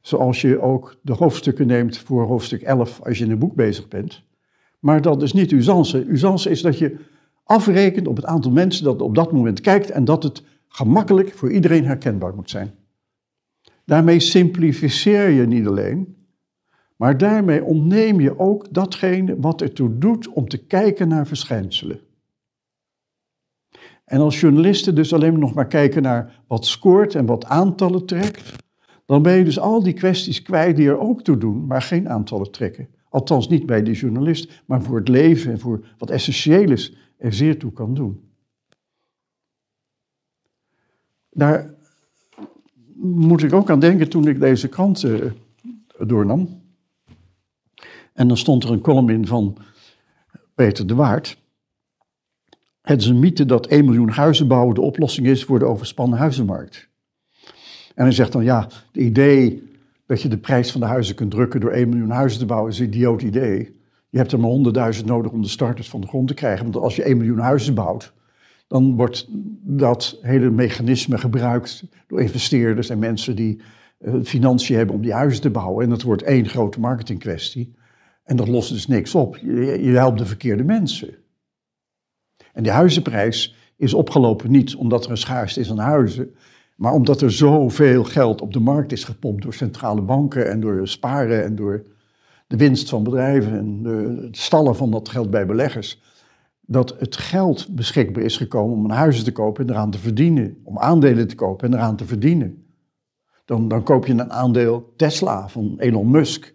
Zoals 0.00 0.40
je 0.40 0.60
ook 0.60 0.96
de 1.02 1.12
hoofdstukken 1.12 1.66
neemt 1.66 1.98
voor 1.98 2.22
hoofdstuk 2.22 2.62
11 2.62 3.00
als 3.02 3.18
je 3.18 3.24
in 3.24 3.30
een 3.30 3.38
boek 3.38 3.54
bezig 3.54 3.88
bent. 3.88 4.22
Maar 4.78 5.02
dat 5.02 5.22
is 5.22 5.32
niet 5.32 5.50
usance. 5.50 6.06
Usance 6.06 6.50
is 6.50 6.62
dat 6.62 6.78
je 6.78 6.96
afrekent 7.44 8.08
op 8.08 8.16
het 8.16 8.24
aantal 8.24 8.50
mensen 8.50 8.84
dat 8.84 9.02
op 9.02 9.14
dat 9.14 9.32
moment 9.32 9.60
kijkt 9.60 9.90
en 9.90 10.04
dat 10.04 10.22
het 10.22 10.42
gemakkelijk 10.76 11.32
voor 11.34 11.52
iedereen 11.52 11.84
herkenbaar 11.84 12.34
moet 12.34 12.50
zijn. 12.50 12.74
Daarmee 13.84 14.20
simplificeer 14.20 15.28
je 15.28 15.46
niet 15.46 15.66
alleen, 15.66 16.16
maar 16.96 17.18
daarmee 17.18 17.64
ontneem 17.64 18.20
je 18.20 18.38
ook 18.38 18.72
datgene 18.74 19.40
wat 19.40 19.60
ertoe 19.60 19.98
doet 19.98 20.28
om 20.28 20.48
te 20.48 20.66
kijken 20.66 21.08
naar 21.08 21.26
verschijnselen. 21.26 22.00
En 24.04 24.20
als 24.20 24.40
journalisten 24.40 24.94
dus 24.94 25.12
alleen 25.12 25.38
nog 25.38 25.54
maar 25.54 25.66
kijken 25.66 26.02
naar 26.02 26.42
wat 26.46 26.66
scoort 26.66 27.14
en 27.14 27.26
wat 27.26 27.44
aantallen 27.44 28.06
trekt, 28.06 28.52
dan 29.06 29.22
ben 29.22 29.36
je 29.36 29.44
dus 29.44 29.58
al 29.58 29.82
die 29.82 29.92
kwesties 29.92 30.42
kwijt 30.42 30.76
die 30.76 30.88
er 30.88 30.98
ook 30.98 31.22
toe 31.22 31.38
doen, 31.38 31.66
maar 31.66 31.82
geen 31.82 32.08
aantallen 32.08 32.50
trekken. 32.50 32.88
Althans 33.08 33.48
niet 33.48 33.66
bij 33.66 33.82
die 33.82 33.94
journalist, 33.94 34.62
maar 34.66 34.82
voor 34.82 34.96
het 34.96 35.08
leven 35.08 35.52
en 35.52 35.58
voor 35.58 35.86
wat 35.98 36.10
essentieel 36.10 36.70
is, 36.70 36.96
er 37.18 37.32
zeer 37.32 37.58
toe 37.58 37.72
kan 37.72 37.94
doen. 37.94 38.25
Daar 41.36 41.74
moet 42.96 43.42
ik 43.42 43.52
ook 43.52 43.70
aan 43.70 43.80
denken 43.80 44.08
toen 44.08 44.28
ik 44.28 44.40
deze 44.40 44.68
krant 44.68 45.02
uh, 45.02 45.30
doornam. 45.98 46.62
En 48.12 48.28
dan 48.28 48.36
stond 48.36 48.64
er 48.64 48.70
een 48.70 48.80
column 48.80 49.10
in 49.10 49.26
van 49.26 49.56
Peter 50.54 50.86
de 50.86 50.94
Waard. 50.94 51.38
Het 52.80 53.00
is 53.00 53.06
een 53.06 53.18
mythe 53.18 53.46
dat 53.46 53.66
1 53.66 53.84
miljoen 53.84 54.08
huizen 54.08 54.48
bouwen 54.48 54.74
de 54.74 54.80
oplossing 54.80 55.26
is 55.26 55.44
voor 55.44 55.58
de 55.58 55.64
overspannen 55.64 56.18
huizenmarkt. 56.18 56.88
En 57.94 58.04
hij 58.04 58.12
zegt 58.12 58.32
dan, 58.32 58.44
ja, 58.44 58.64
het 58.64 59.02
idee 59.02 59.72
dat 60.06 60.22
je 60.22 60.28
de 60.28 60.38
prijs 60.38 60.72
van 60.72 60.80
de 60.80 60.86
huizen 60.86 61.14
kunt 61.14 61.30
drukken 61.30 61.60
door 61.60 61.70
1 61.70 61.88
miljoen 61.88 62.10
huizen 62.10 62.38
te 62.38 62.46
bouwen 62.46 62.72
is 62.72 62.78
een 62.78 62.86
idioot 62.86 63.22
idee. 63.22 63.80
Je 64.08 64.18
hebt 64.18 64.32
er 64.32 64.40
maar 64.40 64.94
100.000 64.94 65.04
nodig 65.04 65.32
om 65.32 65.42
de 65.42 65.48
starters 65.48 65.90
van 65.90 66.00
de 66.00 66.06
grond 66.06 66.28
te 66.28 66.34
krijgen. 66.34 66.70
Want 66.70 66.84
als 66.84 66.96
je 66.96 67.02
1 67.02 67.16
miljoen 67.16 67.38
huizen 67.38 67.74
bouwt, 67.74 68.12
dan 68.66 68.96
wordt 68.96 69.26
dat 69.62 70.18
hele 70.20 70.50
mechanisme 70.50 71.18
gebruikt 71.18 71.84
door 72.06 72.20
investeerders 72.20 72.88
en 72.88 72.98
mensen 72.98 73.36
die 73.36 73.60
uh, 74.00 74.14
financiën 74.22 74.76
hebben 74.76 74.94
om 74.94 75.02
die 75.02 75.12
huizen 75.12 75.40
te 75.40 75.50
bouwen. 75.50 75.84
En 75.84 75.90
dat 75.90 76.02
wordt 76.02 76.22
één 76.22 76.48
grote 76.48 76.80
marketingkwestie. 76.80 77.74
En 78.24 78.36
dat 78.36 78.48
lost 78.48 78.72
dus 78.72 78.86
niks 78.86 79.14
op. 79.14 79.36
Je, 79.36 79.82
je 79.82 79.90
helpt 79.90 80.18
de 80.18 80.26
verkeerde 80.26 80.64
mensen. 80.64 81.14
En 82.52 82.62
die 82.62 82.72
huizenprijs 82.72 83.56
is 83.76 83.94
opgelopen 83.94 84.50
niet 84.50 84.74
omdat 84.74 85.04
er 85.04 85.10
een 85.10 85.16
schaarste 85.16 85.60
is 85.60 85.70
aan 85.70 85.78
huizen, 85.78 86.34
maar 86.76 86.92
omdat 86.92 87.20
er 87.20 87.32
zoveel 87.32 88.04
geld 88.04 88.40
op 88.40 88.52
de 88.52 88.60
markt 88.60 88.92
is 88.92 89.04
gepompt 89.04 89.42
door 89.42 89.54
centrale 89.54 90.02
banken 90.02 90.50
en 90.50 90.60
door 90.60 90.88
sparen 90.88 91.44
en 91.44 91.56
door 91.56 91.84
de 92.46 92.56
winst 92.56 92.88
van 92.88 93.02
bedrijven 93.02 93.58
en 93.58 93.82
de 93.82 94.28
stallen 94.30 94.76
van 94.76 94.90
dat 94.90 95.08
geld 95.08 95.30
bij 95.30 95.46
beleggers 95.46 96.00
dat 96.66 96.94
het 96.98 97.16
geld 97.16 97.74
beschikbaar 97.74 98.22
is 98.22 98.36
gekomen 98.36 98.76
om 98.76 98.84
een 98.84 98.90
huis 98.90 99.22
te 99.22 99.32
kopen 99.32 99.66
en 99.66 99.74
eraan 99.74 99.90
te 99.90 99.98
verdienen. 99.98 100.56
Om 100.62 100.78
aandelen 100.78 101.28
te 101.28 101.34
kopen 101.34 101.68
en 101.68 101.78
eraan 101.78 101.96
te 101.96 102.04
verdienen. 102.04 102.64
Dan, 103.44 103.68
dan 103.68 103.82
koop 103.82 104.06
je 104.06 104.12
een 104.12 104.32
aandeel 104.32 104.92
Tesla 104.96 105.48
van 105.48 105.74
Elon 105.78 106.10
Musk. 106.10 106.54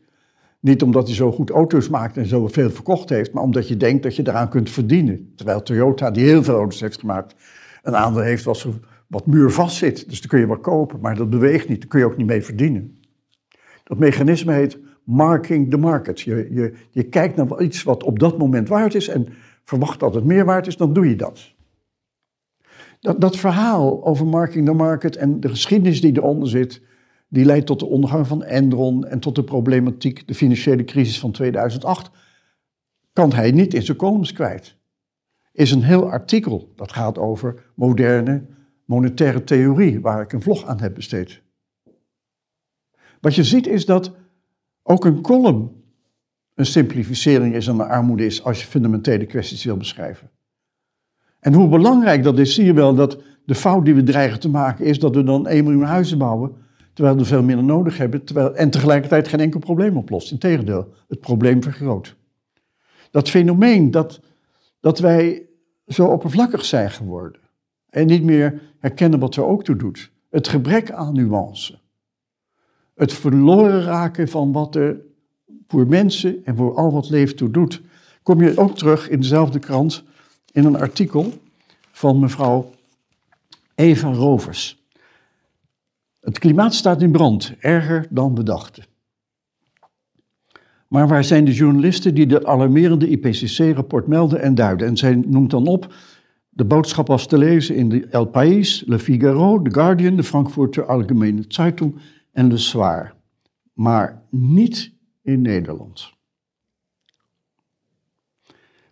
Niet 0.59 0.83
omdat 0.83 1.07
hij 1.07 1.15
zo 1.15 1.31
goed 1.31 1.49
auto's 1.49 1.89
maakt 1.89 2.17
en 2.17 2.25
zoveel 2.25 2.69
verkocht 2.69 3.09
heeft, 3.09 3.33
maar 3.33 3.43
omdat 3.43 3.67
je 3.67 3.77
denkt 3.77 4.03
dat 4.03 4.15
je 4.15 4.27
eraan 4.27 4.49
kunt 4.49 4.69
verdienen. 4.69 5.33
Terwijl 5.35 5.61
Toyota, 5.61 6.11
die 6.11 6.25
heel 6.25 6.43
veel 6.43 6.55
auto's 6.55 6.79
heeft 6.79 6.99
gemaakt, 6.99 7.35
een 7.83 7.95
aandeel 7.95 8.23
heeft 8.23 8.43
wat, 8.43 8.67
wat 9.07 9.25
muurvast 9.25 9.75
zit. 9.75 10.09
Dus 10.09 10.19
dan 10.19 10.29
kun 10.29 10.39
je 10.39 10.47
wel 10.47 10.59
kopen, 10.59 10.99
maar 10.99 11.15
dat 11.15 11.29
beweegt 11.29 11.69
niet. 11.69 11.79
Daar 11.79 11.89
kun 11.89 11.99
je 11.99 12.05
ook 12.05 12.17
niet 12.17 12.27
mee 12.27 12.43
verdienen. 12.43 12.99
Dat 13.83 13.97
mechanisme 13.97 14.53
heet 14.53 14.79
marking 15.03 15.69
the 15.69 15.77
market. 15.77 16.21
Je, 16.21 16.47
je, 16.51 16.73
je 16.89 17.03
kijkt 17.03 17.35
naar 17.35 17.61
iets 17.61 17.83
wat 17.83 18.03
op 18.03 18.19
dat 18.19 18.37
moment 18.37 18.67
waard 18.67 18.95
is 18.95 19.07
en 19.07 19.27
verwacht 19.63 19.99
dat 19.99 20.13
het 20.13 20.23
meer 20.23 20.45
waard 20.45 20.67
is, 20.67 20.77
dan 20.77 20.93
doe 20.93 21.09
je 21.09 21.15
dat. 21.15 21.53
Dat, 22.99 23.21
dat 23.21 23.37
verhaal 23.37 24.05
over 24.05 24.27
marking 24.27 24.65
the 24.65 24.73
market 24.73 25.15
en 25.15 25.39
de 25.39 25.49
geschiedenis 25.49 26.01
die 26.01 26.17
eronder 26.17 26.49
zit, 26.49 26.81
die 27.27 27.45
leidt 27.45 27.65
tot 27.65 27.79
de 27.79 27.85
ondergang 27.85 28.27
van 28.27 28.43
Enron 28.43 29.05
en 29.05 29.19
tot 29.19 29.35
de 29.35 29.43
problematiek, 29.43 30.27
de 30.27 30.33
financiële 30.33 30.83
crisis 30.83 31.19
van 31.19 31.31
2008, 31.31 32.11
kan 33.13 33.33
hij 33.33 33.51
niet 33.51 33.73
in 33.73 33.81
zijn 33.81 33.97
columns 33.97 34.33
kwijt. 34.33 34.77
Is 35.51 35.71
een 35.71 35.83
heel 35.83 36.11
artikel 36.11 36.71
dat 36.75 36.91
gaat 36.91 37.17
over 37.17 37.71
moderne 37.75 38.45
monetaire 38.85 39.43
theorie, 39.43 40.01
waar 40.01 40.21
ik 40.21 40.33
een 40.33 40.41
vlog 40.41 40.65
aan 40.65 40.79
heb 40.79 40.93
besteed. 40.93 41.41
Wat 43.21 43.35
je 43.35 43.43
ziet 43.43 43.67
is 43.67 43.85
dat 43.85 44.11
ook 44.83 45.05
een 45.05 45.21
column 45.21 45.80
een 46.61 46.67
simplificering 46.67 47.55
is 47.55 47.67
en 47.67 47.73
een 47.73 47.87
armoede 47.87 48.25
is 48.25 48.43
als 48.43 48.61
je 48.61 48.67
fundamentele 48.67 49.25
kwesties 49.25 49.63
wil 49.63 49.77
beschrijven. 49.77 50.29
En 51.39 51.53
hoe 51.53 51.69
belangrijk 51.69 52.23
dat 52.23 52.39
is, 52.39 52.53
zie 52.53 52.65
je 52.65 52.73
wel 52.73 52.95
dat 52.95 53.17
de 53.45 53.55
fout 53.55 53.85
die 53.85 53.95
we 53.95 54.03
dreigen 54.03 54.39
te 54.39 54.49
maken 54.49 54.85
is 54.85 54.99
dat 54.99 55.15
we 55.15 55.23
dan 55.23 55.47
1 55.47 55.63
miljoen 55.63 55.83
huizen 55.83 56.17
bouwen, 56.17 56.55
terwijl 56.93 57.17
we 57.17 57.25
veel 57.25 57.43
minder 57.43 57.65
nodig 57.65 57.97
hebben, 57.97 58.23
terwijl, 58.23 58.55
en 58.55 58.69
tegelijkertijd 58.69 59.27
geen 59.27 59.39
enkel 59.39 59.59
probleem 59.59 59.97
oplost. 59.97 60.31
Integendeel, 60.31 60.93
het 61.07 61.19
probleem 61.19 61.63
vergroot. 61.63 62.15
Dat 63.11 63.29
fenomeen 63.29 63.91
dat, 63.91 64.21
dat 64.79 64.99
wij 64.99 65.45
zo 65.87 66.05
oppervlakkig 66.05 66.65
zijn 66.65 66.91
geworden 66.91 67.41
en 67.89 68.07
niet 68.07 68.23
meer 68.23 68.61
herkennen 68.79 69.19
wat 69.19 69.35
er 69.35 69.45
ook 69.45 69.63
toe 69.63 69.75
doet. 69.75 70.11
Het 70.29 70.47
gebrek 70.47 70.91
aan 70.91 71.13
nuance. 71.13 71.79
Het 72.95 73.13
verloren 73.13 73.81
raken 73.83 74.27
van 74.27 74.51
wat 74.51 74.75
er 74.75 75.01
voor 75.71 75.87
mensen 75.87 76.45
en 76.45 76.55
voor 76.55 76.75
al 76.75 76.91
wat 76.91 77.09
leven 77.09 77.35
toe 77.35 77.51
doet, 77.51 77.81
kom 78.23 78.41
je 78.41 78.57
ook 78.57 78.77
terug 78.77 79.09
in 79.09 79.19
dezelfde 79.19 79.59
krant 79.59 80.03
in 80.51 80.65
een 80.65 80.77
artikel 80.77 81.33
van 81.91 82.19
mevrouw 82.19 82.69
Eva 83.75 84.13
Rovers. 84.13 84.83
Het 86.19 86.39
klimaat 86.39 86.73
staat 86.73 87.01
in 87.01 87.11
brand, 87.11 87.53
erger 87.59 88.07
dan 88.09 88.35
we 88.35 88.43
dachten. 88.43 88.83
Maar 90.87 91.07
waar 91.07 91.23
zijn 91.23 91.45
de 91.45 91.53
journalisten 91.53 92.13
die 92.13 92.27
dat 92.27 92.45
alarmerende 92.45 93.09
IPCC-rapport 93.09 94.07
melden 94.07 94.41
en 94.41 94.55
duiden? 94.55 94.87
En 94.87 94.97
zij 94.97 95.15
noemt 95.15 95.51
dan 95.51 95.67
op, 95.67 95.93
de 96.49 96.65
boodschap 96.65 97.07
was 97.07 97.27
te 97.27 97.37
lezen 97.37 97.75
in 97.75 97.89
de 97.89 98.07
El 98.07 98.25
País, 98.25 98.83
Le 98.85 98.99
Figaro, 98.99 99.61
The 99.61 99.71
Guardian, 99.73 100.15
de 100.15 100.23
Frankfurter 100.23 100.85
Allgemeine 100.85 101.45
Zeitung 101.47 101.95
en 102.31 102.47
Le 102.47 102.57
Soir. 102.57 103.13
Maar 103.73 104.21
niet 104.29 104.99
in 105.21 105.41
Nederland. 105.41 106.13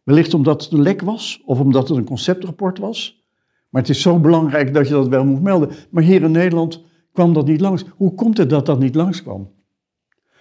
Wellicht 0.04 0.34
omdat 0.34 0.64
het 0.64 0.72
een 0.72 0.82
lek 0.82 1.02
was, 1.02 1.42
of 1.46 1.60
omdat 1.60 1.88
het 1.88 1.98
een 1.98 2.06
conceptrapport 2.06 2.78
was. 2.78 3.24
Maar 3.70 3.82
het 3.82 3.92
is 3.92 4.02
zo 4.02 4.20
belangrijk 4.20 4.74
dat 4.74 4.88
je 4.88 4.94
dat 4.94 5.08
wel 5.08 5.26
moet 5.26 5.42
melden. 5.42 5.70
Maar 5.90 6.04
hier 6.04 6.24
in 6.24 6.32
Nederland 6.32 6.84
kwam 7.14 7.34
dat 7.34 7.46
niet 7.46 7.62
langs. 7.62 7.86
Hoe 7.96 8.14
komt 8.14 8.38
het 8.38 8.50
dat 8.50 8.66
dat 8.66 8.80
niet 8.80 8.96
langskwam? 8.96 9.52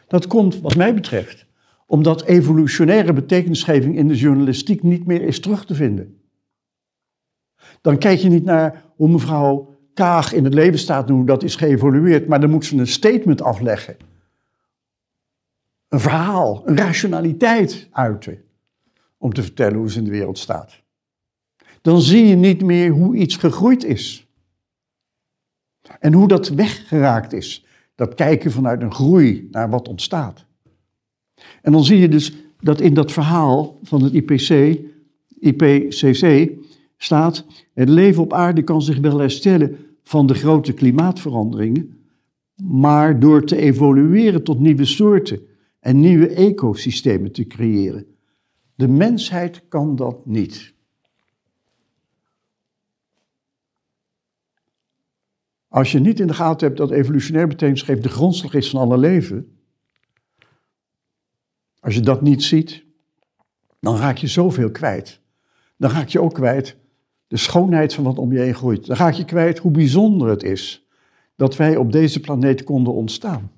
Dat 0.07 0.27
komt, 0.27 0.61
wat 0.61 0.77
mij 0.77 0.95
betreft, 0.95 1.47
omdat 1.87 2.25
evolutionaire 2.25 3.13
betekenisgeving 3.13 3.97
in 3.97 4.09
de 4.09 4.17
journalistiek 4.17 4.83
niet 4.83 5.07
meer 5.07 5.23
is 5.23 5.41
terug 5.41 5.65
te 5.65 5.75
vinden. 5.75 6.21
Dan 7.81 7.99
kijk 7.99 8.19
je 8.19 8.29
niet 8.29 8.45
naar 8.45 8.85
hoe 8.97 9.09
mevrouw 9.09 9.77
Kaag 9.95 10.33
in 10.33 10.45
het 10.45 10.55
leven 10.55 10.79
staat, 10.79 11.09
hoe 11.09 11.27
dat 11.27 11.43
is 11.43 11.57
geëvolueerd, 11.57 12.29
maar 12.29 12.41
dan 12.41 12.51
moet 12.51 12.65
ze 12.65 12.77
een 12.77 12.87
statement 12.87 13.43
afleggen. 13.43 13.97
Een 15.89 16.01
verhaal, 16.01 16.63
een 16.65 16.77
rationaliteit 16.77 17.89
uiten 17.91 18.43
om 19.19 19.33
te 19.33 19.43
vertellen 19.43 19.79
hoe 19.79 19.91
ze 19.91 19.99
in 19.99 20.05
de 20.05 20.11
wereld 20.11 20.39
staat. 20.39 20.83
Dan 21.81 22.01
zie 22.01 22.27
je 22.27 22.35
niet 22.35 22.63
meer 22.63 22.91
hoe 22.91 23.17
iets 23.17 23.37
gegroeid 23.37 23.85
is. 23.85 24.27
En 26.01 26.13
hoe 26.13 26.29
dat 26.29 26.49
weggeraakt 26.49 27.33
is. 27.33 27.65
Dat 27.95 28.15
kijken 28.15 28.51
vanuit 28.51 28.83
een 28.83 28.93
groei 28.93 29.49
naar 29.51 29.71
wat 29.71 29.89
ontstaat. 29.89 30.45
En 31.63 31.73
dan 31.73 31.85
zie 31.85 31.99
je 31.99 32.09
dus 32.09 32.33
dat 32.61 32.81
in 32.81 32.95
dat 32.95 33.13
verhaal 33.13 33.79
van 33.83 34.03
het 34.03 34.13
IPC, 34.13 34.79
IPCC 35.41 36.51
staat: 36.97 37.45
het 37.75 37.89
leven 37.89 38.23
op 38.23 38.33
aarde 38.33 38.63
kan 38.63 38.83
zich 38.83 38.99
wel 38.99 39.19
herstellen 39.19 39.77
van 40.03 40.27
de 40.27 40.35
grote 40.35 40.73
klimaatveranderingen, 40.73 42.05
maar 42.63 43.21
door 43.21 43.45
te 43.45 43.57
evolueren 43.57 44.45
tot 44.45 44.61
nieuwe 44.61 44.85
soorten 44.85 45.48
en 45.89 46.01
nieuwe 46.01 46.29
ecosystemen 46.29 47.33
te 47.33 47.47
creëren. 47.47 48.17
De 48.75 48.89
mensheid 48.89 49.69
kan 49.69 49.97
dat 49.97 50.27
niet. 50.27 50.75
Als 55.69 55.93
je 55.93 55.99
niet 55.99 56.21
in 56.21 56.27
de 56.27 56.35
gaten 56.35 56.67
hebt 56.67 56.79
dat 56.79 56.91
evolutionair 56.91 57.49
betekenisgeef 57.49 58.01
de 58.01 58.09
grondslag 58.09 58.55
is 58.55 58.71
van 58.71 58.81
alle 58.81 58.99
leven, 58.99 59.59
als 61.81 61.95
je 61.95 62.01
dat 62.01 62.23
niet 62.23 62.43
ziet, 62.43 62.85
dan 63.81 63.97
raak 63.97 64.17
je 64.17 64.27
zoveel 64.27 64.71
kwijt. 64.71 65.21
Dan 65.77 65.91
raak 65.91 66.09
je 66.09 66.21
ook 66.21 66.35
kwijt 66.35 66.77
de 67.27 67.37
schoonheid 67.37 67.95
van 67.95 68.05
wat 68.05 68.19
om 68.19 68.33
je 68.33 68.39
heen 68.39 68.55
groeit. 68.55 68.87
Dan 68.87 68.97
raak 68.97 69.15
je 69.15 69.25
kwijt 69.25 69.59
hoe 69.59 69.71
bijzonder 69.71 70.29
het 70.29 70.43
is 70.43 70.87
dat 71.37 71.57
wij 71.57 71.77
op 71.77 71.93
deze 71.93 72.21
planeet 72.21 72.65
konden 72.65 72.95
ontstaan. 72.95 73.58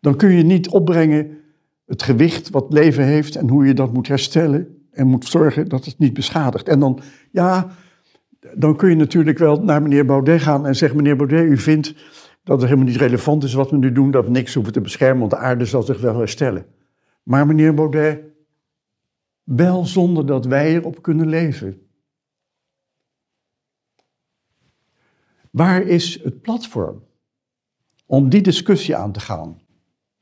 Dan 0.00 0.16
kun 0.16 0.32
je 0.32 0.42
niet 0.42 0.68
opbrengen 0.68 1.38
het 1.86 2.02
gewicht 2.02 2.50
wat 2.50 2.72
leven 2.72 3.04
heeft 3.04 3.36
en 3.36 3.48
hoe 3.48 3.66
je 3.66 3.74
dat 3.74 3.92
moet 3.92 4.08
herstellen 4.08 4.86
en 4.90 5.06
moet 5.06 5.26
zorgen 5.26 5.68
dat 5.68 5.84
het 5.84 5.98
niet 5.98 6.12
beschadigt. 6.12 6.68
En 6.68 6.80
dan, 6.80 7.00
ja, 7.30 7.70
dan 8.54 8.76
kun 8.76 8.88
je 8.88 8.96
natuurlijk 8.96 9.38
wel 9.38 9.62
naar 9.62 9.82
meneer 9.82 10.06
Baudet 10.06 10.42
gaan 10.42 10.66
en 10.66 10.76
zeggen: 10.76 10.96
Meneer 10.96 11.16
Baudet, 11.16 11.44
u 11.44 11.56
vindt 11.56 11.94
dat 12.44 12.60
het 12.60 12.68
helemaal 12.70 12.90
niet 12.90 13.00
relevant 13.00 13.44
is 13.44 13.52
wat 13.52 13.70
we 13.70 13.76
nu 13.76 13.92
doen, 13.92 14.10
dat 14.10 14.24
we 14.24 14.30
niks 14.30 14.54
hoeven 14.54 14.72
te 14.72 14.80
beschermen, 14.80 15.18
want 15.18 15.30
de 15.30 15.36
aarde 15.36 15.64
zal 15.64 15.82
zich 15.82 16.00
wel 16.00 16.18
herstellen. 16.18 16.66
Maar 17.22 17.46
meneer 17.46 17.74
Baudet, 17.74 18.20
wel 19.42 19.86
zonder 19.86 20.26
dat 20.26 20.46
wij 20.46 20.74
erop 20.74 21.02
kunnen 21.02 21.28
leven. 21.28 21.88
Waar 25.50 25.82
is 25.82 26.22
het 26.22 26.40
platform 26.40 27.02
om 28.06 28.28
die 28.28 28.42
discussie 28.42 28.96
aan 28.96 29.12
te 29.12 29.20
gaan? 29.20 29.59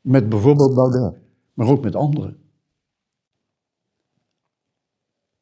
Met 0.08 0.28
bijvoorbeeld 0.28 0.74
Baudet, 0.74 1.14
maar 1.54 1.66
ook 1.66 1.82
met 1.82 1.94
anderen. 1.94 2.36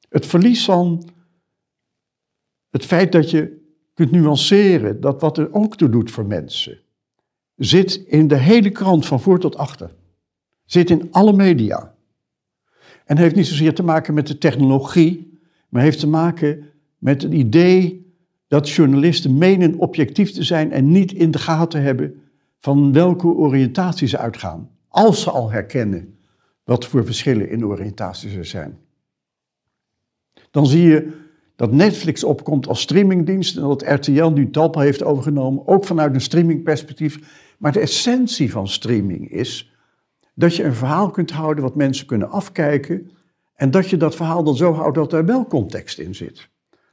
Het 0.09 0.27
verlies 0.27 0.65
van 0.65 1.09
het 2.71 2.85
feit 2.85 3.13
dat 3.13 3.31
je 3.31 3.65
kunt 3.95 4.11
nuanceren, 4.11 5.01
dat 5.01 5.21
wat 5.21 5.39
er 5.39 5.53
ook 5.53 5.77
toe 5.77 5.89
doet 5.89 6.11
voor 6.11 6.27
mensen, 6.27 6.79
zit 7.57 7.95
in 7.95 8.29
de 8.29 8.37
hele 8.37 8.71
krant 8.71 9.07
van 9.07 9.21
voor 9.21 9.39
tot 9.39 9.57
achter. 9.57 9.95
Zit 10.65 10.91
in 10.91 11.09
alle 11.11 11.33
media. 11.33 11.95
En 13.05 13.19
heeft 13.19 13.35
niet 13.35 13.47
zozeer 13.47 13.75
te 13.75 13.83
maken 13.83 14.15
met 14.15 14.27
de 14.27 14.39
technologie, 14.39 15.39
maar 15.69 15.83
heeft 15.83 16.01
te 16.01 16.09
maken 16.09 16.71
met 16.99 17.23
het 17.23 17.33
idee 17.33 18.15
dat 18.49 18.71
journalisten 18.71 19.39
menen 19.39 19.79
objectief 19.79 20.33
te 20.33 20.43
zijn 20.43 20.73
en 20.73 20.91
niet 20.91 21.13
in 21.13 21.31
de 21.31 21.39
gaten 21.39 21.83
hebben 21.83 22.21
van 22.67 22.93
welke 22.93 23.27
oriëntatie 23.27 24.09
ze 24.09 24.19
uitgaan. 24.19 24.71
Als 24.89 25.23
ze 25.23 25.31
al 25.31 25.51
herkennen 25.51 26.19
wat 26.65 26.87
voor 26.87 27.05
verschillen 27.05 27.51
in 27.51 27.67
oriëntaties 27.67 28.35
er 28.35 28.45
zijn. 28.45 28.79
Dan 30.51 30.67
zie 30.67 30.83
je 30.83 31.13
dat 31.57 31.73
Netflix 31.73 32.25
opkomt 32.25 32.69
als 32.69 32.81
streamingdienst 32.81 33.57
en 33.57 33.63
dat 33.63 33.83
RTL 33.83 34.29
nu 34.29 34.51
Talpa 34.51 34.81
heeft 34.81 35.03
overgenomen, 35.03 35.67
ook 35.67 35.85
vanuit 35.85 36.15
een 36.15 36.21
streamingperspectief. 36.21 37.19
Maar 37.59 37.73
de 37.73 37.81
essentie 37.81 38.51
van 38.51 38.69
streaming 38.69 39.31
is 39.31 39.73
dat 40.35 40.57
je 40.57 40.65
een 40.65 40.75
verhaal 40.75 41.11
kunt 41.11 41.31
houden 41.31 41.65
wat 41.65 41.75
mensen 41.75 42.07
kunnen 42.07 42.31
afkijken 42.31 43.11
en 43.55 43.71
dat 43.71 43.91
je 43.91 43.97
dat 43.97 44.15
verhaal 44.17 44.45
dan 44.45 44.57
zo 44.57 44.73
houdt 44.73 44.95
dat 44.95 45.13
er 45.13 45.25
wel 45.25 45.47
context 45.47 45.99
in 45.99 46.15
zit. 46.15 46.49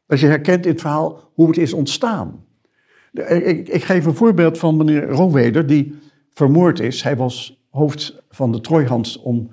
Dat 0.08 0.20
je 0.20 0.28
herkent 0.28 0.66
in 0.66 0.72
het 0.72 0.82
verhaal 0.82 1.32
hoe 1.34 1.48
het 1.48 1.58
is 1.58 1.74
ontstaan. 1.74 2.46
Ik, 3.14 3.68
ik 3.68 3.84
geef 3.84 4.06
een 4.06 4.16
voorbeeld 4.16 4.58
van 4.58 4.78
meneer 4.78 5.08
Rooweder, 5.08 5.68
die 5.68 5.96
vermoord 6.30 6.80
is. 6.80 7.04
Hij 7.04 7.16
was 7.16 7.64
hoofd 7.70 8.24
van 8.30 8.52
de 8.52 8.62
Trojhand 8.62 9.18
om 9.18 9.52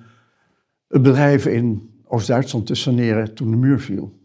het 0.88 1.03
bedrijf 1.03 1.46
in 1.46 1.90
Oost-Duitsland 2.05 2.66
te 2.66 2.75
saneren 2.75 3.35
toen 3.35 3.51
de 3.51 3.57
muur 3.57 3.81
viel. 3.81 4.18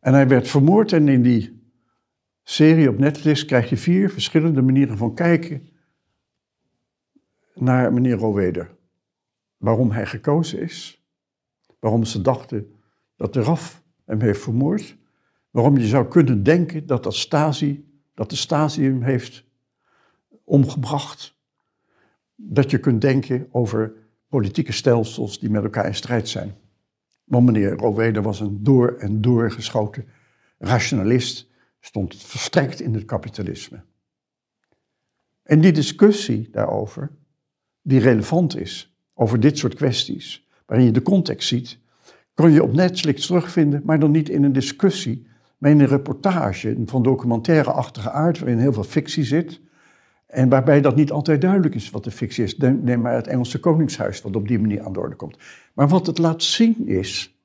En 0.00 0.12
hij 0.14 0.28
werd 0.28 0.48
vermoord 0.48 0.92
en 0.92 1.08
in 1.08 1.22
die 1.22 1.62
serie 2.42 2.88
op 2.88 2.98
Netflix 2.98 3.44
krijg 3.44 3.68
je 3.68 3.76
vier 3.76 4.10
verschillende 4.10 4.62
manieren 4.62 4.96
van 4.96 5.14
kijken 5.14 5.68
naar 7.54 7.92
meneer 7.92 8.16
Roweder. 8.16 8.76
Waarom 9.56 9.90
hij 9.90 10.06
gekozen 10.06 10.60
is, 10.60 11.04
waarom 11.78 12.04
ze 12.04 12.20
dachten 12.20 12.74
dat 13.16 13.32
de 13.32 13.42
RAF 13.42 13.82
hem 14.04 14.20
heeft 14.20 14.42
vermoord, 14.42 14.96
waarom 15.54 15.78
je 15.78 15.86
zou 15.86 16.08
kunnen 16.08 16.42
denken 16.42 16.86
dat, 16.86 17.02
dat, 17.02 17.14
Stasi, 17.14 17.84
dat 18.14 18.30
de 18.30 18.36
Stasi 18.36 18.82
hem 18.84 19.02
heeft 19.02 19.44
omgebracht, 20.44 21.36
dat 22.34 22.70
je 22.70 22.78
kunt 22.78 23.00
denken 23.00 23.48
over 23.50 23.92
politieke 24.28 24.72
stelsels 24.72 25.38
die 25.38 25.50
met 25.50 25.62
elkaar 25.62 25.86
in 25.86 25.94
strijd 25.94 26.28
zijn. 26.28 26.54
Want 27.24 27.46
meneer 27.46 27.76
Roweder 27.76 28.22
was 28.22 28.40
een 28.40 28.62
door 28.62 28.96
en 28.98 29.20
door 29.20 29.50
geschoten 29.50 30.08
rationalist, 30.58 31.50
stond 31.80 32.16
verstrekt 32.16 32.80
in 32.80 32.94
het 32.94 33.04
kapitalisme. 33.04 33.84
En 35.42 35.60
die 35.60 35.72
discussie 35.72 36.48
daarover, 36.50 37.10
die 37.82 38.00
relevant 38.00 38.56
is 38.56 38.96
over 39.12 39.40
dit 39.40 39.58
soort 39.58 39.74
kwesties, 39.74 40.48
waarin 40.66 40.86
je 40.86 40.92
de 40.92 41.02
context 41.02 41.48
ziet, 41.48 41.78
kon 42.34 42.50
je 42.50 42.62
op 42.62 42.72
Netflix 42.72 43.26
terugvinden, 43.26 43.82
maar 43.84 43.98
dan 43.98 44.10
niet 44.10 44.28
in 44.28 44.44
een 44.44 44.52
discussie, 44.52 45.32
een 45.58 45.86
reportage 45.86 46.76
van 46.86 47.02
documentaire-achtige 47.02 48.10
aard, 48.10 48.38
waarin 48.38 48.58
heel 48.58 48.72
veel 48.72 48.84
fictie 48.84 49.24
zit. 49.24 49.60
En 50.26 50.48
waarbij 50.48 50.80
dat 50.80 50.96
niet 50.96 51.10
altijd 51.10 51.40
duidelijk 51.40 51.74
is 51.74 51.90
wat 51.90 52.04
de 52.04 52.10
fictie 52.10 52.44
is. 52.44 52.56
Neem 52.56 53.00
maar 53.00 53.14
het 53.14 53.26
Engelse 53.26 53.60
Koningshuis, 53.60 54.22
wat 54.22 54.36
op 54.36 54.48
die 54.48 54.58
manier 54.58 54.82
aan 54.82 54.92
de 54.92 55.00
orde 55.00 55.16
komt. 55.16 55.36
Maar 55.74 55.88
wat 55.88 56.06
het 56.06 56.18
laat 56.18 56.42
zien 56.42 56.86
is 56.86 57.38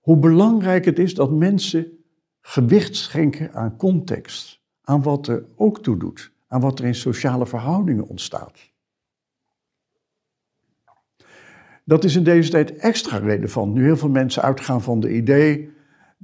hoe 0.00 0.16
belangrijk 0.16 0.84
het 0.84 0.98
is 0.98 1.14
dat 1.14 1.30
mensen 1.30 1.86
gewicht 2.40 2.96
schenken 2.96 3.52
aan 3.52 3.76
context, 3.76 4.60
aan 4.82 5.02
wat 5.02 5.26
er 5.26 5.44
ook 5.56 5.82
toe 5.82 5.96
doet, 5.96 6.32
aan 6.48 6.60
wat 6.60 6.78
er 6.78 6.84
in 6.84 6.94
sociale 6.94 7.46
verhoudingen 7.46 8.06
ontstaat. 8.06 8.72
Dat 11.84 12.04
is 12.04 12.16
in 12.16 12.24
deze 12.24 12.50
tijd 12.50 12.76
extra 12.76 13.16
relevant, 13.16 13.74
nu 13.74 13.84
heel 13.84 13.96
veel 13.96 14.08
mensen 14.08 14.42
uitgaan 14.42 14.82
van 14.82 15.00
de 15.00 15.14
idee 15.14 15.73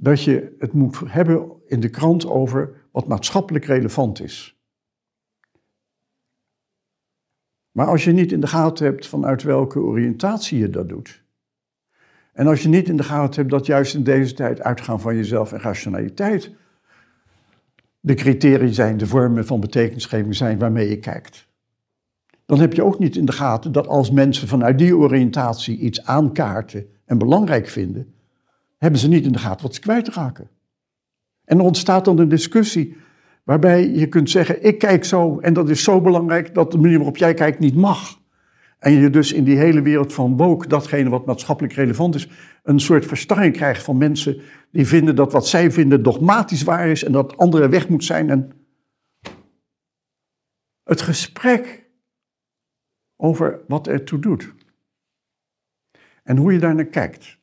dat 0.01 0.23
je 0.23 0.55
het 0.59 0.73
moet 0.73 0.99
hebben 1.05 1.51
in 1.65 1.79
de 1.79 1.89
krant 1.89 2.25
over 2.25 2.73
wat 2.91 3.07
maatschappelijk 3.07 3.65
relevant 3.65 4.21
is. 4.21 4.59
Maar 7.71 7.87
als 7.87 8.03
je 8.03 8.11
niet 8.11 8.31
in 8.31 8.39
de 8.39 8.47
gaten 8.47 8.85
hebt 8.85 9.07
vanuit 9.07 9.43
welke 9.43 9.79
oriëntatie 9.79 10.59
je 10.59 10.69
dat 10.69 10.89
doet, 10.89 11.23
en 12.33 12.47
als 12.47 12.61
je 12.61 12.69
niet 12.69 12.89
in 12.89 12.97
de 12.97 13.03
gaten 13.03 13.35
hebt 13.35 13.49
dat 13.49 13.65
juist 13.65 13.95
in 13.95 14.03
deze 14.03 14.33
tijd 14.33 14.61
uitgaan 14.61 14.99
van 14.99 15.15
jezelf 15.15 15.51
en 15.51 15.59
rationaliteit 15.59 16.51
de 17.99 18.13
criteria 18.13 18.73
zijn, 18.73 18.97
de 18.97 19.07
vormen 19.07 19.45
van 19.45 19.59
betekenisgeving 19.59 20.35
zijn 20.35 20.59
waarmee 20.59 20.89
je 20.89 20.99
kijkt, 20.99 21.47
dan 22.45 22.59
heb 22.59 22.73
je 22.73 22.83
ook 22.83 22.99
niet 22.99 23.15
in 23.15 23.25
de 23.25 23.31
gaten 23.31 23.71
dat 23.71 23.87
als 23.87 24.11
mensen 24.11 24.47
vanuit 24.47 24.77
die 24.77 24.97
oriëntatie 24.97 25.77
iets 25.77 26.05
aankaarten 26.05 26.87
en 27.05 27.17
belangrijk 27.17 27.67
vinden, 27.67 28.13
hebben 28.81 28.99
ze 28.99 29.07
niet 29.07 29.25
in 29.25 29.31
de 29.31 29.39
gaten 29.39 29.65
wat 29.65 29.75
ze 29.75 29.81
kwijtraken. 29.81 30.49
En 31.43 31.57
er 31.57 31.63
ontstaat 31.63 32.05
dan 32.05 32.19
een 32.19 32.29
discussie 32.29 32.97
waarbij 33.43 33.89
je 33.89 34.07
kunt 34.07 34.29
zeggen, 34.29 34.63
ik 34.63 34.77
kijk 34.77 35.05
zo 35.05 35.39
en 35.39 35.53
dat 35.53 35.69
is 35.69 35.83
zo 35.83 36.01
belangrijk 36.01 36.53
dat 36.53 36.71
de 36.71 36.77
manier 36.77 36.97
waarop 36.97 37.17
jij 37.17 37.33
kijkt 37.33 37.59
niet 37.59 37.75
mag. 37.75 38.19
En 38.79 38.91
je 38.91 39.09
dus 39.09 39.31
in 39.31 39.43
die 39.43 39.57
hele 39.57 39.81
wereld 39.81 40.13
van 40.13 40.37
woke, 40.37 40.67
datgene 40.67 41.09
wat 41.09 41.25
maatschappelijk 41.25 41.73
relevant 41.73 42.15
is, 42.15 42.29
een 42.63 42.79
soort 42.79 43.05
verstarring 43.05 43.53
krijgt 43.53 43.83
van 43.83 43.97
mensen 43.97 44.41
die 44.71 44.87
vinden 44.87 45.15
dat 45.15 45.31
wat 45.31 45.47
zij 45.47 45.71
vinden 45.71 46.03
dogmatisch 46.03 46.63
waar 46.63 46.87
is 46.87 47.03
en 47.03 47.11
dat 47.11 47.37
andere 47.37 47.69
weg 47.69 47.89
moet 47.89 48.03
zijn. 48.03 48.29
En 48.29 48.51
het 50.83 51.01
gesprek 51.01 51.89
over 53.15 53.61
wat 53.67 53.87
ertoe 53.87 54.19
doet 54.19 54.53
en 56.23 56.37
hoe 56.37 56.53
je 56.53 56.59
daar 56.59 56.75
naar 56.75 56.85
kijkt. 56.85 57.39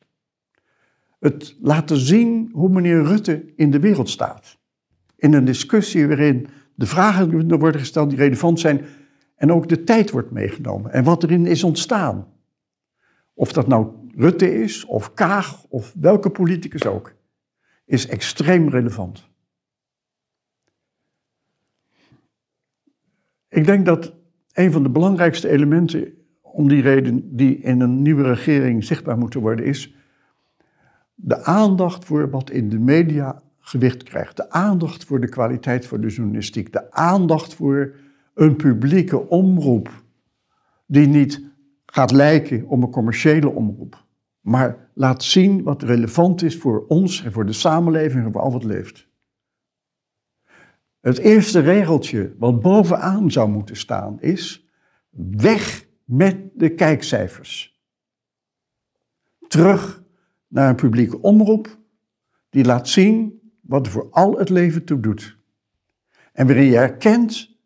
Het 1.19 1.55
laten 1.61 1.97
zien 1.97 2.49
hoe 2.53 2.69
meneer 2.69 3.03
Rutte 3.03 3.53
in 3.55 3.71
de 3.71 3.79
wereld 3.79 4.09
staat. 4.09 4.57
In 5.15 5.33
een 5.33 5.45
discussie 5.45 6.07
waarin 6.07 6.47
de 6.75 6.85
vragen 6.85 7.57
worden 7.59 7.81
gesteld 7.81 8.09
die 8.09 8.19
relevant 8.19 8.59
zijn 8.59 8.85
en 9.35 9.51
ook 9.51 9.69
de 9.69 9.83
tijd 9.83 10.11
wordt 10.11 10.31
meegenomen 10.31 10.91
en 10.91 11.03
wat 11.03 11.23
erin 11.23 11.45
is 11.45 11.63
ontstaan. 11.63 12.27
Of 13.33 13.53
dat 13.53 13.67
nou 13.67 13.87
Rutte 14.15 14.61
is, 14.61 14.85
of 14.85 15.13
Kaag, 15.13 15.65
of 15.65 15.93
welke 15.99 16.29
politicus 16.29 16.85
ook, 16.85 17.15
is 17.85 18.07
extreem 18.07 18.69
relevant. 18.69 19.29
Ik 23.47 23.65
denk 23.65 23.85
dat 23.85 24.13
een 24.53 24.71
van 24.71 24.83
de 24.83 24.89
belangrijkste 24.89 25.49
elementen 25.49 26.13
om 26.41 26.67
die 26.67 26.81
reden 26.81 27.35
die 27.35 27.57
in 27.57 27.79
een 27.79 28.01
nieuwe 28.01 28.23
regering 28.23 28.83
zichtbaar 28.83 29.17
moeten 29.17 29.41
worden, 29.41 29.65
is 29.65 29.93
de 31.21 31.43
aandacht 31.43 32.05
voor 32.05 32.29
wat 32.29 32.49
in 32.49 32.69
de 32.69 32.79
media 32.79 33.41
gewicht 33.59 34.03
krijgt. 34.03 34.37
De 34.37 34.49
aandacht 34.49 35.03
voor 35.05 35.19
de 35.19 35.29
kwaliteit 35.29 35.87
van 35.87 36.01
de 36.01 36.07
journalistiek. 36.07 36.73
De 36.73 36.91
aandacht 36.91 37.53
voor 37.53 37.95
een 38.33 38.55
publieke 38.55 39.29
omroep 39.29 40.03
die 40.85 41.07
niet 41.07 41.47
gaat 41.85 42.11
lijken 42.11 42.67
op 42.67 42.83
een 42.83 42.89
commerciële 42.89 43.49
omroep, 43.49 44.05
maar 44.39 44.89
laat 44.93 45.23
zien 45.23 45.63
wat 45.63 45.83
relevant 45.83 46.41
is 46.41 46.57
voor 46.57 46.85
ons 46.87 47.23
en 47.23 47.31
voor 47.31 47.45
de 47.45 47.53
samenleving 47.53 48.25
en 48.25 48.31
voor 48.31 48.41
al 48.41 48.51
wat 48.51 48.63
leeft. 48.63 49.07
Het 50.99 51.17
eerste 51.17 51.59
regeltje 51.59 52.35
wat 52.37 52.61
bovenaan 52.61 53.31
zou 53.31 53.49
moeten 53.49 53.75
staan 53.75 54.21
is 54.21 54.67
weg 55.31 55.85
met 56.03 56.37
de 56.53 56.69
kijkcijfers. 56.69 57.81
Terug 59.47 60.03
naar 60.49 60.69
een 60.69 60.75
publieke 60.75 61.21
omroep 61.21 61.77
die 62.49 62.65
laat 62.65 62.89
zien 62.89 63.41
wat 63.61 63.85
er 63.85 63.91
voor 63.91 64.09
al 64.11 64.37
het 64.37 64.49
leven 64.49 64.85
toe 64.85 64.99
doet. 64.99 65.37
En 66.31 66.45
waarin 66.45 66.65
je 66.65 66.75
herkent 66.75 67.57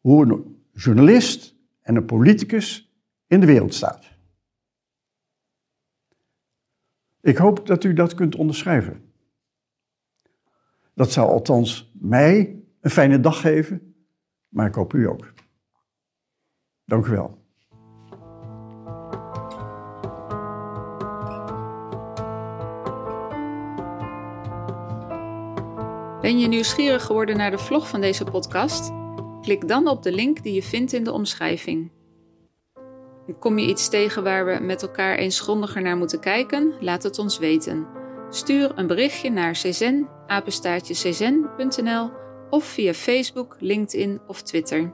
hoe 0.00 0.24
een 0.24 0.64
journalist 0.72 1.56
en 1.80 1.96
een 1.96 2.04
politicus 2.04 2.94
in 3.26 3.40
de 3.40 3.46
wereld 3.46 3.74
staat. 3.74 4.08
Ik 7.20 7.36
hoop 7.36 7.66
dat 7.66 7.84
u 7.84 7.92
dat 7.92 8.14
kunt 8.14 8.34
onderschrijven. 8.34 9.12
Dat 10.94 11.12
zou 11.12 11.28
althans 11.28 11.92
mij 11.94 12.62
een 12.80 12.90
fijne 12.90 13.20
dag 13.20 13.40
geven, 13.40 13.94
maar 14.48 14.66
ik 14.66 14.74
hoop 14.74 14.92
u 14.92 15.08
ook. 15.08 15.32
Dank 16.84 17.06
u 17.06 17.10
wel. 17.10 17.39
Ben 26.30 26.38
je 26.38 26.46
nieuwsgierig 26.46 27.04
geworden 27.04 27.36
naar 27.36 27.50
de 27.50 27.58
vlog 27.58 27.88
van 27.88 28.00
deze 28.00 28.24
podcast? 28.24 28.92
Klik 29.40 29.68
dan 29.68 29.88
op 29.88 30.02
de 30.02 30.12
link 30.12 30.42
die 30.42 30.52
je 30.52 30.62
vindt 30.62 30.92
in 30.92 31.04
de 31.04 31.12
omschrijving. 31.12 31.90
Kom 33.38 33.58
je 33.58 33.66
iets 33.66 33.88
tegen 33.88 34.22
waar 34.22 34.46
we 34.46 34.58
met 34.60 34.82
elkaar 34.82 35.16
eens 35.16 35.40
grondiger 35.40 35.82
naar 35.82 35.96
moeten 35.96 36.20
kijken? 36.20 36.74
Laat 36.80 37.02
het 37.02 37.18
ons 37.18 37.38
weten. 37.38 37.86
Stuur 38.28 38.72
een 38.74 38.86
berichtje 38.86 39.30
naar 39.30 39.52
czen, 39.52 40.08
of 42.50 42.64
via 42.64 42.94
Facebook, 42.94 43.56
LinkedIn 43.58 44.20
of 44.26 44.42
Twitter. 44.42 44.92